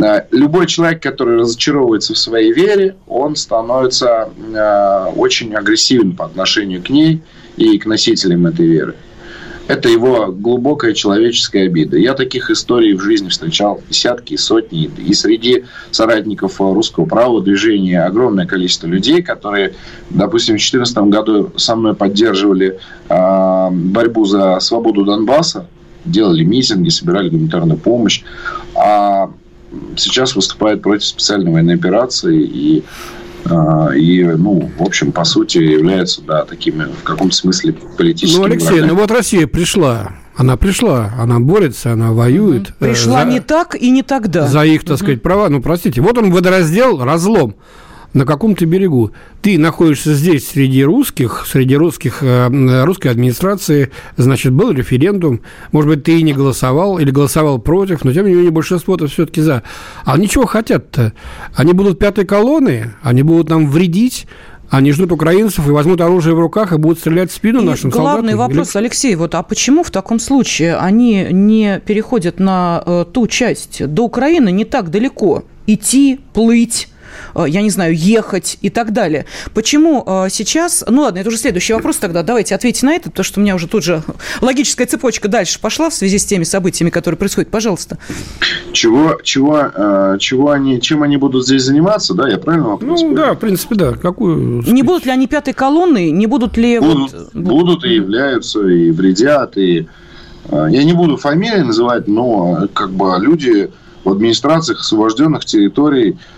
[0.00, 6.84] А, любой человек, который разочаровывается в своей вере, он становится э, очень агрессивен по отношению
[6.84, 7.20] к ней
[7.56, 8.94] и к носителям этой веры.
[9.66, 11.98] Это его глубокая человеческая обида.
[11.98, 14.90] Я таких историй в жизни встречал десятки сотни.
[15.04, 19.74] И среди соратников русского правого движения огромное количество людей, которые,
[20.10, 25.66] допустим, в 2014 году со мной поддерживали э, борьбу за свободу Донбасса,
[26.10, 28.22] делали митинги, собирали гуманитарную помощь.
[28.74, 29.30] А
[29.96, 32.84] сейчас выступают против специальной военной операции и
[33.44, 38.46] а, и, ну, в общем, по сути, являются, да, такими, в каком-то смысле, политическими Ну,
[38.46, 38.88] Алексей, врагами.
[38.90, 42.74] ну вот Россия пришла, она пришла, она борется, она воюет.
[42.78, 44.46] Пришла за, не так и не тогда.
[44.48, 45.48] За их, так сказать, права.
[45.48, 47.54] Ну, простите, вот он водораздел, разлом
[48.14, 49.12] на каком-то берегу.
[49.42, 55.42] Ты находишься здесь среди русских, среди русских, э, русской администрации, значит, был референдум,
[55.72, 59.40] может быть, ты и не голосовал, или голосовал против, но тем не менее большинство-то все-таки
[59.40, 59.62] за.
[60.04, 61.12] А они чего хотят-то?
[61.54, 64.26] Они будут пятой колонны, они будут нам вредить,
[64.70, 67.90] они ждут украинцев и возьмут оружие в руках и будут стрелять в спину и нашим
[67.90, 68.36] главный солдатам.
[68.36, 68.82] Главный вопрос, Или...
[68.82, 73.86] Алексей, вот а почему в таком случае они не переходят на э, ту часть?
[73.86, 75.44] До Украины не так далеко.
[75.66, 76.88] Идти, плыть,
[77.34, 79.26] я не знаю, ехать и так далее.
[79.54, 80.84] Почему э, сейчас...
[80.88, 82.22] Ну ладно, это уже следующий вопрос тогда.
[82.22, 84.02] Давайте ответьте на это, потому что у меня уже тут же
[84.40, 87.50] логическая цепочка дальше пошла в связи с теми событиями, которые происходят.
[87.50, 87.98] Пожалуйста.
[88.72, 92.28] Чего, чего, э, чего они, чем они будут здесь заниматься, да?
[92.28, 93.92] Я правильно вопрос Ну да, в принципе, да.
[93.92, 96.10] Какую, не будут ли они пятой колонной?
[96.10, 96.78] Не будут ли...
[96.78, 97.34] Будут, вот...
[97.34, 99.86] будут и являются, и вредят, и...
[100.50, 103.70] Я не буду фамилии называть, но как бы люди
[104.04, 106.37] в администрациях освобожденных территорий Э,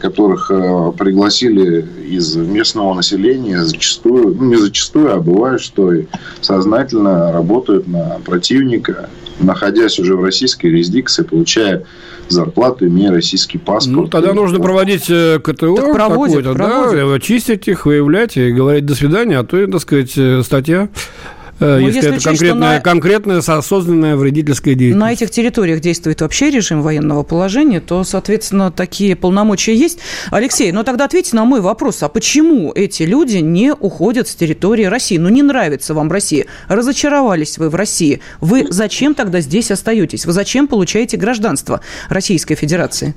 [0.00, 6.06] которых э, пригласили из местного населения, зачастую, ну не зачастую, а бывает, что и
[6.40, 11.84] сознательно работают на противника, находясь уже в российской юрисдикции, получая
[12.28, 13.96] зарплату, имея российский паспорт.
[13.96, 17.10] Ну, тогда нужно проводить э, КТО так проводят, проводят.
[17.10, 21.78] да, чистить их, выявлять и говорить «до свидания», а то, так сказать, статья Э, ну,
[21.78, 22.80] если, если это конкретная, на...
[22.80, 25.00] конкретная осознанная вредительская деятельность.
[25.00, 29.98] На этих территориях действует вообще режим военного положения, то, соответственно, такие полномочия есть.
[30.30, 32.02] Алексей, ну тогда ответьте на мой вопрос.
[32.02, 35.18] А почему эти люди не уходят с территории России?
[35.18, 36.46] Ну, не нравится вам Россия.
[36.68, 38.20] Разочаровались вы в России.
[38.40, 40.26] Вы зачем тогда здесь остаетесь?
[40.26, 43.14] Вы зачем получаете гражданство Российской Федерации?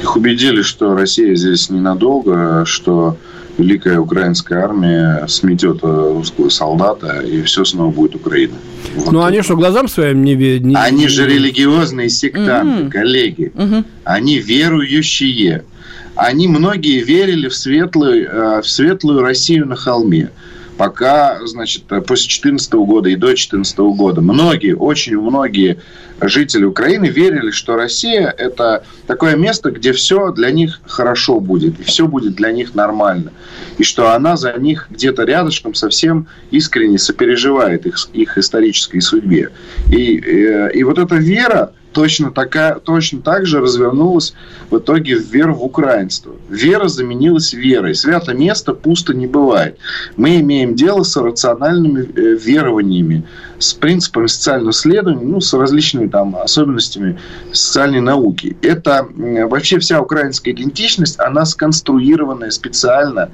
[0.00, 3.16] Их убедили, что Россия здесь ненадолго, что
[3.58, 8.54] великая украинская армия сметет э, русского солдата, и все снова будет Украина.
[8.94, 10.76] Вот ну, они что, глазам своим не видят?
[10.76, 12.90] Они же религиозные сектанты, mm-hmm.
[12.90, 13.52] коллеги.
[13.54, 13.84] Mm-hmm.
[14.04, 15.64] Они верующие.
[16.14, 20.30] Они многие верили в светлую, э, в светлую Россию на холме
[20.76, 25.78] пока, значит, после 2014 года и до 2014 года многие, очень многие
[26.20, 31.82] жители Украины верили, что Россия– это такое место, где все для них хорошо будет, и
[31.82, 33.32] все будет для них нормально.
[33.78, 39.50] И что она за них где-то рядышком совсем искренне сопереживает их, их исторической судьбе.
[39.90, 44.34] И, и, э, и вот эта вера, точно, такая, точно так же развернулась
[44.70, 46.32] в итоге в веру в украинство.
[46.50, 47.94] Вера заменилась верой.
[47.94, 49.78] Свято место пусто не бывает.
[50.18, 53.24] Мы имеем дело с рациональными э, верованиями,
[53.58, 57.18] с принципами социального исследования, ну, с различными там особенностями
[57.52, 58.56] социальной науки.
[58.60, 63.30] Это вообще вся украинская идентичность, она сконструированная специально,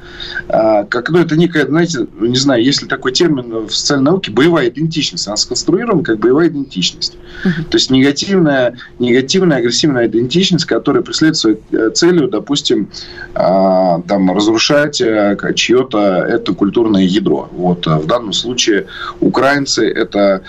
[0.48, 4.30] а, как, ну, это некая, знаете, не знаю, есть ли такой термин в социальной науке,
[4.30, 5.26] боевая идентичность.
[5.26, 7.14] Она сконструирована как боевая идентичность.
[7.42, 12.88] То есть негативная негативная, негативная агрессивная идентичность, которая преследует своей э, целью, допустим,
[13.34, 17.48] а, там, разрушать э, чье-то это культурное ядро.
[17.52, 18.86] Вот э, в данном случае
[19.20, 20.42] украинцы это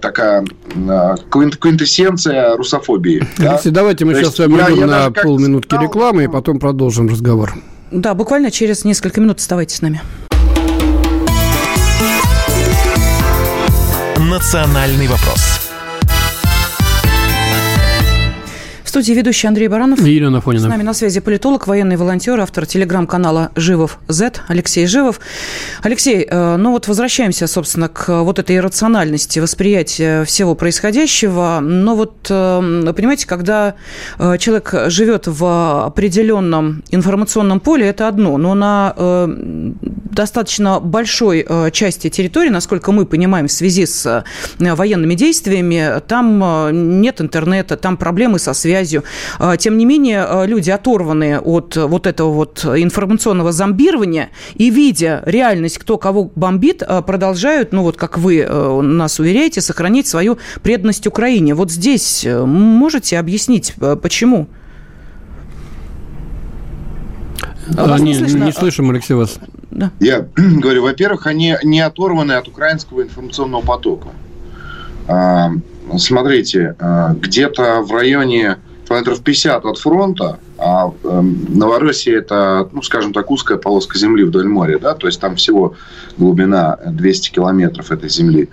[0.00, 0.44] такая
[1.30, 3.22] квинтэссенция русофобии.
[3.38, 3.60] Да?
[3.64, 7.08] Давайте мы То сейчас с вами я, я на полминутки сказал, рекламы и потом продолжим
[7.08, 7.54] разговор.
[7.90, 10.00] Да, буквально через несколько минут оставайтесь с нами.
[14.18, 15.67] Национальный вопрос
[18.88, 20.00] В студии ведущий Андрей Баранов.
[20.00, 20.64] И Елена Фонина.
[20.64, 25.20] С нами на связи политолог, военный волонтер, автор телеграм-канала «Живов Z» Алексей Живов.
[25.82, 31.58] Алексей, э, ну вот возвращаемся, собственно, к вот этой иррациональности восприятия всего происходящего.
[31.60, 33.74] Но вот, э, понимаете, когда
[34.18, 38.38] э, человек живет в определенном информационном поле, это одно.
[38.38, 38.94] Но на
[39.26, 44.24] достаточно большой части территории, насколько мы понимаем, в связи с
[44.58, 49.04] военными действиями, там нет интернета, там проблемы со связью, связью.
[49.58, 55.98] Тем не менее, люди оторванные от вот этого вот информационного зомбирования и видя реальность, кто
[55.98, 61.54] кого бомбит, продолжают, ну вот как вы нас уверяете, сохранить свою преданность Украине.
[61.54, 64.48] Вот здесь можете объяснить, почему?
[67.76, 69.38] А, не, не, не слышим, Алексей, вас.
[69.70, 69.90] Да.
[70.00, 74.08] Я говорю, во-первых, они не оторваны от украинского информационного потока.
[75.06, 75.50] А,
[75.98, 78.58] смотрите, а, где-то в районе
[78.88, 84.48] километров 50 от фронта, а э, Новороссия это, ну, скажем так, узкая полоска земли вдоль
[84.48, 85.74] моря, да, то есть там всего
[86.16, 88.48] глубина 200 километров этой земли,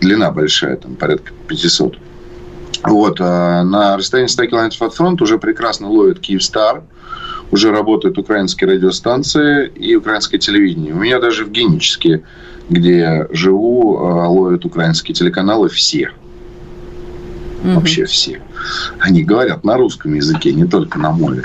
[0.00, 1.98] длина большая, там порядка 500.
[2.84, 6.82] Вот, а на расстоянии 100 километров от фронта уже прекрасно ловит Киевстар,
[7.50, 10.94] уже работают украинские радиостанции и украинское телевидение.
[10.94, 12.22] У меня даже в Геническе,
[12.68, 16.10] где живу, а, ловят украинские телеканалы все.
[17.64, 17.72] Угу.
[17.72, 18.42] Вообще все.
[18.98, 21.44] Они говорят на русском языке, не только на мове.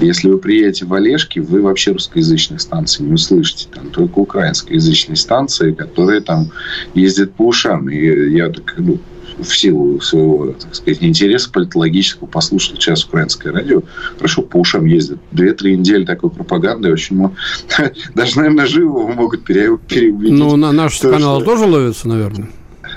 [0.00, 3.68] Если вы приедете в Олежки, вы вообще русскоязычные станции не услышите.
[3.72, 6.50] Там только украинскоязычные станции, которые там
[6.94, 7.88] ездят по ушам.
[7.88, 8.98] И я так, ну,
[9.38, 13.82] в силу своего, так сказать, интереса политологического послушал сейчас украинское радио.
[14.16, 15.18] Хорошо, по ушам ездят.
[15.30, 17.30] Две-три недели такой пропаганды очень...
[18.14, 20.32] Даже, наверное, живо могут переубедить.
[20.32, 21.50] Ну, на наш то, канал что...
[21.50, 22.48] тоже ловится, наверное.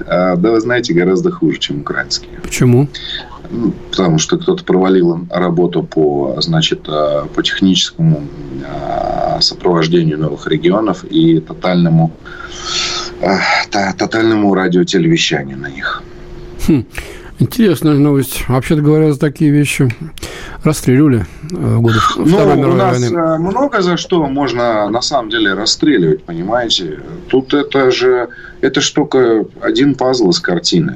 [0.06, 2.39] А, да, вы знаете, гораздо хуже, чем украинские.
[2.41, 2.88] Почему?
[3.50, 8.24] Ну, потому что кто-то провалил работу по, значит, а, по техническому
[8.66, 12.12] а, сопровождению новых регионов и тотальному,
[13.72, 16.04] тотальному радиотелевещанию на них.
[16.68, 16.86] Хм.
[17.39, 18.48] Интересная новость.
[18.48, 19.94] Вообще-то говоря, за такие вещи
[20.64, 23.16] расстреливали в э, годы ну, Второй мировой у нас войны.
[23.16, 26.99] Э, много за что можно на самом деле расстреливать, понимаете?
[27.28, 28.30] Тут это же
[28.62, 30.95] это ж только один пазл из картины.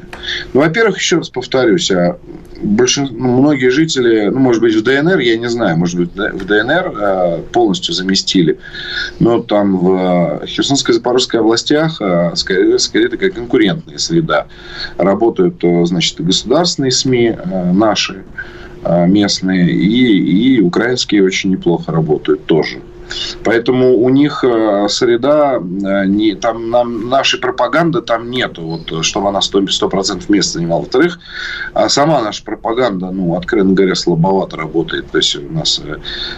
[0.53, 2.17] Ну, во-первых, еще раз повторюсь, а
[2.61, 6.45] большинство, ну, многие жители, ну, может быть, в ДНР, я не знаю, может быть, в
[6.45, 8.57] ДНР а, полностью заместили,
[9.19, 12.01] но там в Херсонской и Запорожской областях
[12.35, 14.47] скорее, скорее такая конкурентная среда.
[14.97, 17.35] Работают, значит, государственные СМИ
[17.73, 18.23] наши,
[18.83, 22.81] местные, и, и украинские очень неплохо работают тоже.
[23.43, 29.29] Поэтому у них э, среда, э, не, там нам, нашей пропаганды там нету, вот, чтобы
[29.29, 30.81] она 100%, 100% мест занимала.
[30.81, 31.19] Во-вторых,
[31.73, 35.09] а сама наша пропаганда, ну, откровенно говоря, слабовато работает.
[35.11, 35.81] То есть у нас...
[35.83, 35.97] Э,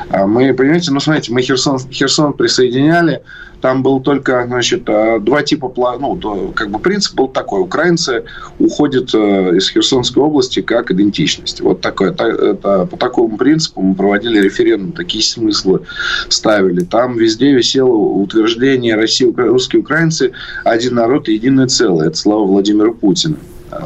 [0.09, 3.23] а мы, понимаете, ну, смотрите, мы Херсон, Херсон присоединяли,
[3.61, 7.61] там был только, значит, э, два типа, ну, как бы принцип был такой.
[7.61, 8.23] Украинцы
[8.57, 11.61] уходят э, из Херсонской области как идентичность.
[11.61, 15.81] Вот такое, это, по такому принципу мы проводили референдум, такие смыслы
[16.29, 16.83] ставили.
[16.83, 20.31] Там везде висело утверждение России, русские украинцы,
[20.63, 22.07] один народ единое целое.
[22.07, 23.35] Это слава Владимира Путина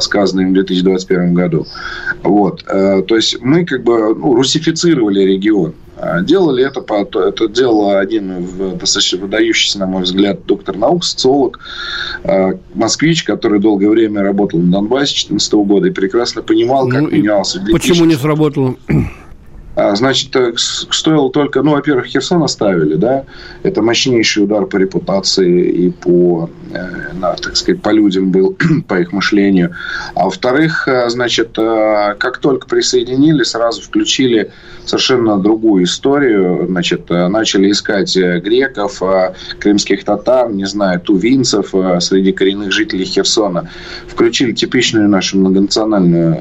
[0.00, 1.66] сказанное в 2021 году.
[2.22, 2.64] Вот.
[2.66, 5.74] Э, то есть мы как бы ну, русифицировали регион.
[6.04, 6.80] А, делали это,
[7.20, 11.60] это делал один достаточно выдающийся, на мой взгляд, доктор наук, социолог,
[12.24, 17.08] а, москвич, который долгое время работал на Донбассе 2014 года и прекрасно понимал, как ну,
[17.08, 17.64] менялся.
[17.72, 18.76] Почему не сработало?
[19.76, 23.24] А, значит, э, стоило только, ну, во-первых, Херсон оставили, да,
[23.64, 28.56] это мощнейший удар по репутации и по, э, на, так сказать, по людям был,
[28.88, 29.74] по их мышлению.
[30.14, 34.52] А во-вторых, э, значит, как только присоединили, сразу включили
[34.84, 39.02] совершенно другую историю, значит, начали искать греков,
[39.58, 43.70] крымских татар, не знаю, тувинцев среди коренных жителей Херсона,
[44.06, 46.36] включили типичную нашу многонациональную,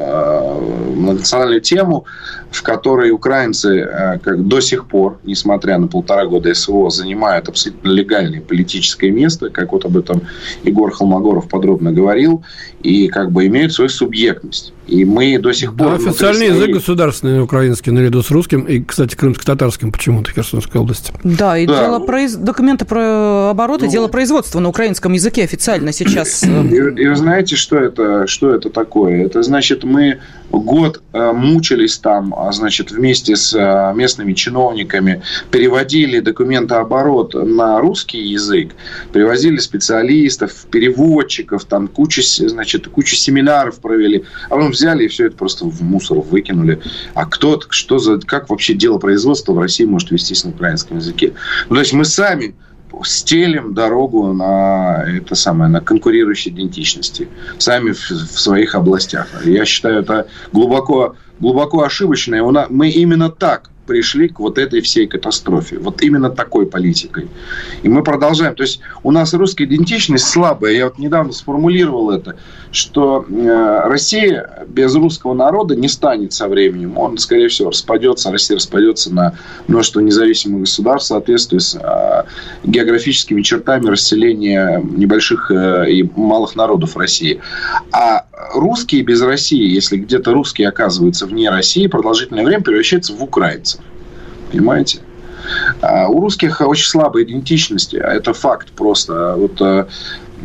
[0.96, 2.06] многонациональную тему,
[2.52, 7.88] в которой украинцы э, как до сих пор, несмотря на полтора года СВО, занимают абсолютно
[7.88, 10.22] легальное политическое место, как вот об этом
[10.66, 12.44] Егор Холмогоров подробно говорил,
[12.84, 14.74] и как бы имеют свою субъектность.
[14.88, 15.90] И мы до сих пор...
[15.90, 21.14] Да, официальный язык государственный украинский, наряду с русским, и, кстати, крымско-татарским почему-то в Херсонской области.
[21.24, 21.82] Да, и да.
[21.82, 22.36] Дело произ...
[22.36, 26.44] документы про обороты, ну, дело производства на украинском языке официально сейчас.
[26.44, 29.26] И, и вы знаете, что это, что это такое?
[29.26, 30.20] Это значит, мы
[30.60, 35.22] год э, мучились там, а, значит, вместе с э, местными чиновниками,
[35.52, 38.72] переводили документы оборот на русский язык,
[39.12, 45.38] привозили специалистов, переводчиков, там куча, значит, кучу семинаров провели, а потом взяли и все это
[45.38, 46.82] просто в мусор выкинули.
[47.14, 51.34] А кто, что за, как вообще дело производства в России может вестись на украинском языке?
[51.70, 52.56] Ну, то есть мы сами
[53.04, 57.28] стелим дорогу на это самое, на конкурирующие идентичности.
[57.58, 59.28] Сами в, в своих областях.
[59.46, 62.42] Я считаю, это глубоко глубоко ошибочное.
[62.70, 65.78] Мы именно так пришли к вот этой всей катастрофе.
[65.78, 67.28] Вот именно такой политикой.
[67.84, 68.56] И мы продолжаем.
[68.56, 70.74] То есть у нас русская идентичность слабая.
[70.74, 72.38] Я вот недавно сформулировал это,
[72.72, 76.98] что э, Россия без русского народа не станет со временем.
[76.98, 78.32] Он, скорее всего, распадется.
[78.32, 79.36] Россия распадется на
[79.68, 82.24] множество независимых государств в соответствии с э,
[82.64, 87.42] географическими чертами расселения небольших э, и малых народов России.
[87.92, 93.82] А русские без России, если где-то русские оказываются вне России, продолжительное время превращаются в украинцев.
[94.52, 95.00] Понимаете?
[95.82, 99.36] А у русских очень слабая идентичность, а это факт просто.
[99.36, 99.62] Вот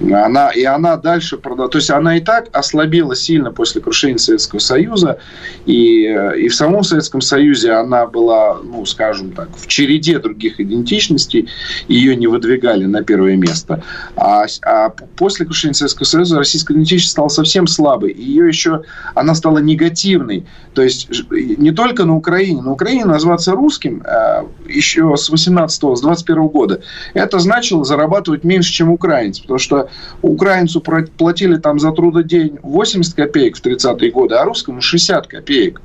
[0.00, 1.68] она, и она дальше продала.
[1.68, 5.18] То есть она и так ослабела сильно после крушения Советского Союза.
[5.66, 6.02] И,
[6.38, 11.48] и в самом Советском Союзе она была, ну, скажем так, в череде других идентичностей.
[11.88, 13.82] Ее не выдвигали на первое место.
[14.16, 18.10] А, а после крушения Советского Союза российская идентичность стала совсем слабой.
[18.12, 18.82] И ее еще,
[19.14, 20.46] она стала негативной.
[20.74, 22.62] То есть не только на Украине.
[22.62, 26.82] На Украине назваться русским а, еще с 18 с 21 года.
[27.14, 29.40] Это значило зарабатывать меньше, чем украинец.
[29.40, 29.87] Потому что
[30.22, 35.80] украинцу платили там за трудодень 80 копеек в 30-е годы, а русскому 60 копеек.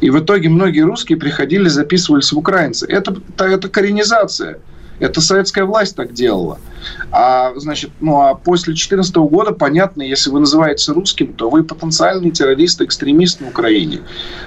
[0.00, 2.86] И в итоге многие русские приходили, записывались в украинцы.
[2.86, 4.58] Это, это, это коренизация.
[5.00, 6.58] Это советская власть так делала.
[7.10, 12.30] А, значит, ну, а после 2014 года, понятно, если вы называетесь русским, то вы потенциальный
[12.30, 14.00] террорист, экстремист на Украине.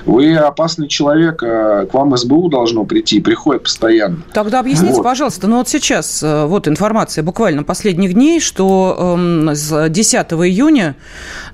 [0.06, 4.18] Вы опасный человек, а к вам СБУ должно прийти, приходит постоянно.
[4.34, 5.04] Тогда объясните, вот.
[5.04, 10.96] пожалуйста, ну вот сейчас э, вот информация буквально последних дней, что э, с 10 июня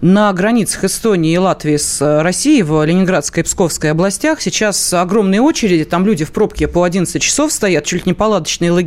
[0.01, 5.85] на границах Эстонии и Латвии с Россией в Ленинградской и Псковской областях сейчас огромные очереди,
[5.85, 8.86] там люди в пробке по 11 часов стоят, чуть ли не палаточные лагеря,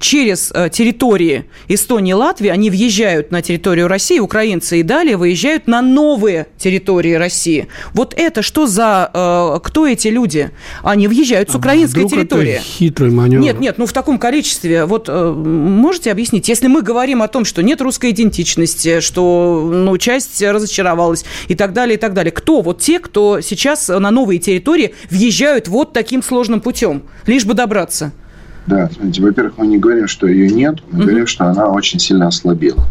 [0.00, 5.66] через э, территории Эстонии и Латвии, они въезжают на территорию России, украинцы, и далее выезжают
[5.66, 7.68] на новые территории России.
[7.92, 9.10] Вот это что за...
[9.12, 10.50] Э, кто эти люди?
[10.82, 12.52] Они въезжают с а украинской а территории.
[12.52, 13.42] Это хитрый маневр.
[13.42, 14.84] Нет, нет, ну в таком количестве.
[14.84, 19.96] Вот э, можете объяснить, если мы говорим о том, что нет русской идентичности, что ну,
[19.98, 22.32] часть разочаровалась и так далее, и так далее.
[22.32, 22.60] Кто?
[22.60, 28.12] Вот те, кто сейчас на новые территории въезжают вот таким сложным путем, лишь бы добраться.
[28.68, 31.06] Да, смотрите, во-первых, мы не говорим, что ее нет, мы mm-hmm.
[31.06, 32.84] говорим, что она очень сильно ослабела.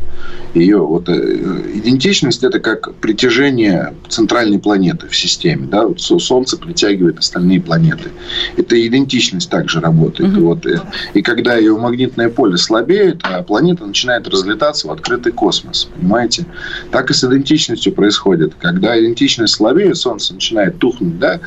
[0.56, 7.20] Ее вот э, идентичность это как притяжение центральной планеты в системе, да, вот Солнце притягивает
[7.20, 8.10] остальные планеты.
[8.58, 10.32] Это идентичность также работает.
[10.32, 10.42] Mm-hmm.
[10.42, 10.80] Вот, и, э,
[11.14, 16.48] и когда ее магнитное поле слабеет, а планета начинает разлетаться в открытый космос, понимаете?
[16.90, 18.56] Так и с идентичностью происходит.
[18.60, 21.40] Когда идентичность слабеет, Солнце начинает тухнуть, да,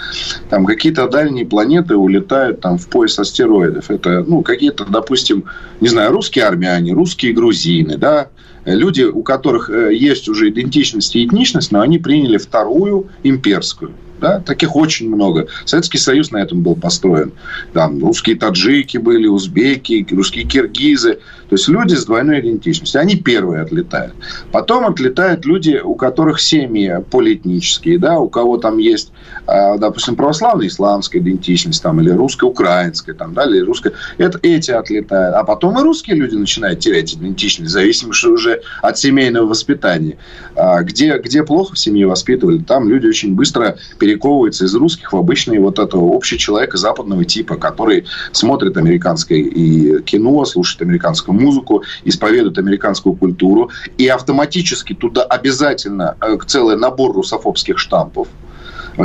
[0.51, 3.91] там какие-то дальние планеты улетают там в пояс астероидов.
[3.91, 5.45] Это ну, какие-то, допустим,
[5.81, 8.29] не знаю, русские армяне, русские грузины, да,
[8.65, 13.93] люди, у которых э, есть уже идентичность и этничность, но они приняли вторую имперскую.
[14.21, 14.41] Да?
[14.41, 15.49] Таких очень много.
[15.65, 17.33] Советский Союз на этом был построен.
[17.73, 21.19] Там русские таджики были, узбеки, русские киргизы.
[21.51, 23.01] То есть люди с двойной идентичностью.
[23.01, 24.15] Они первые отлетают.
[24.53, 29.13] Потом отлетают люди, у которых семьи полиэтнические, да, у кого там есть,
[29.47, 33.93] а, допустим, православная исламская идентичность, там, или русско-украинская, там, да, или русская.
[34.17, 35.35] Это, эти отлетают.
[35.35, 40.19] А потом и русские люди начинают терять идентичность, в зависимости уже от семейного воспитания.
[40.55, 43.77] А где, где плохо в семье воспитывали, там люди очень быстро
[44.11, 50.03] перековываются из русских в обычные вот этого общего человека западного типа, который смотрит американское и
[50.03, 57.79] кино, слушает американскую музыку, исповедуют американскую культуру, и автоматически туда обязательно э, целый набор русофобских
[57.79, 58.29] штампов–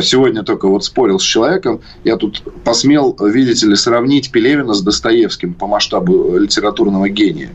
[0.02, 5.54] Сегодня только вот спорил с человеком, я тут посмел, видите ли, сравнить Пелевина с Достоевским
[5.54, 7.50] по масштабу литературного гения.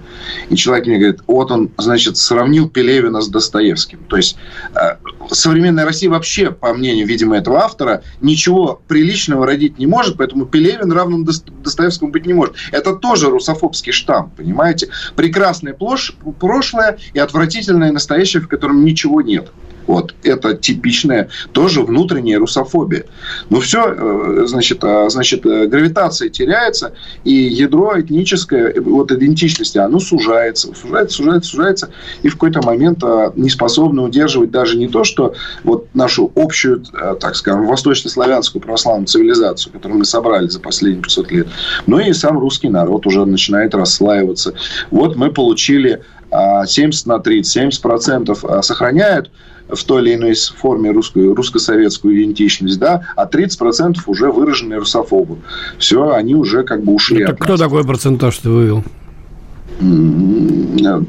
[0.49, 4.01] И человек мне говорит, вот он, значит, сравнил Пелевина с Достоевским.
[4.09, 4.37] То есть
[4.74, 4.97] э,
[5.31, 10.93] современная Россия вообще, по мнению, видимо, этого автора, ничего приличного родить не может, поэтому Пелевин
[10.93, 12.55] равным Достоевскому быть не может.
[12.72, 14.89] Это тоже русофобский штамп, понимаете?
[15.16, 19.51] Прекрасное прошлое и отвратительное настоящее, в котором ничего нет.
[19.91, 23.07] Вот это типичная тоже внутренняя русофобия.
[23.49, 26.93] Но все, э, значит, а, значит, э, гравитация теряется,
[27.24, 31.91] и ядро этническое, вот идентичности, оно сужается, сужается, сужается, сужается,
[32.22, 35.34] и в какой-то момент а, не способно удерживать даже не то, что
[35.64, 41.32] вот нашу общую, э, так скажем, восточнославянскую православную цивилизацию, которую мы собрали за последние 500
[41.32, 41.49] лет,
[41.88, 44.55] но и сам русский народ уже начинает расслаиваться.
[44.93, 49.32] Вот мы получили 70 а, на 30, 70 процентов сохраняют
[49.68, 55.38] в той или иной форме русскую, русско-советскую идентичность, да, а 30% уже выраженные русофобы.
[55.78, 57.22] Все, они уже как бы ушли.
[57.22, 58.84] Это кто такой процентаж ты вывел?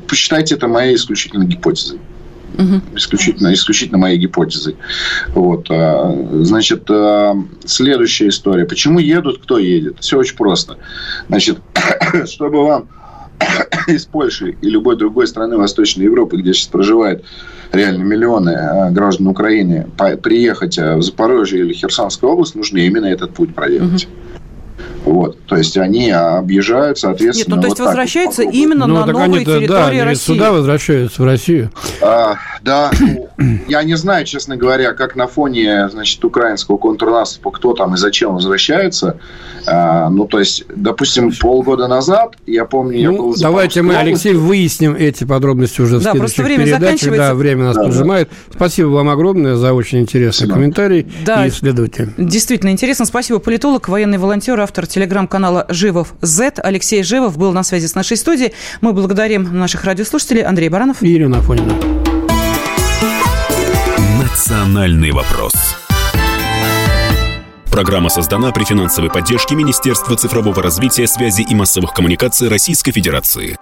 [0.07, 1.99] Посчитайте это моей исключительной гипотезой.
[2.57, 2.81] Угу.
[2.95, 4.75] Исключительно, исключительно моей гипотезой.
[5.29, 5.67] Вот.
[5.69, 7.35] А, значит, а,
[7.65, 8.65] следующая история.
[8.65, 9.97] Почему едут, кто едет?
[9.99, 10.77] Все очень просто.
[11.27, 11.59] Значит,
[12.25, 12.87] чтобы вам
[13.87, 17.23] из Польши и любой другой страны Восточной Европы, где сейчас проживает
[17.71, 19.87] реально миллионы а, граждан Украины,
[20.21, 24.03] приехать в Запорожье или Херсонскую область, нужно именно этот путь проделать.
[24.03, 25.00] Угу.
[25.11, 27.55] Вот, то есть они объезжают, соответственно.
[27.55, 30.01] Нет, ну то есть вот возвращаются вот именно ну, на новые они, территории да, они
[30.03, 30.23] России.
[30.23, 31.69] сюда возвращаются в Россию.
[32.01, 33.27] А, да, ну,
[33.67, 38.35] я не знаю, честно говоря, как на фоне, значит, украинского контрнаступа, кто там и зачем
[38.35, 39.19] возвращается.
[39.67, 44.33] А, ну, то есть, допустим, полгода назад, я помню, ну, я был Давайте мы, Алексей,
[44.33, 47.17] выясним эти подробности уже в да, следующих время передачах.
[47.17, 48.29] Да, время нас да, поджимает.
[48.29, 48.55] Да.
[48.55, 50.53] Спасибо вам огромное за очень интересный Спасибо.
[50.53, 52.13] комментарий да, и исследователь.
[52.17, 53.05] Действительно интересно.
[53.05, 53.39] Спасибо.
[53.39, 56.59] Политолог, военный волонтер, автор телеграм-канала «Живов Z».
[56.63, 58.53] Алексей Живов был на связи с нашей студией.
[58.81, 60.43] Мы благодарим наших радиослушателей.
[60.43, 61.01] Андрей Баранов.
[61.01, 61.73] И Ирина Афонина.
[64.21, 65.53] «Национальный вопрос».
[67.71, 73.57] Программа создана при финансовой поддержке Министерства цифрового развития, связи и массовых коммуникаций Российской Федерации.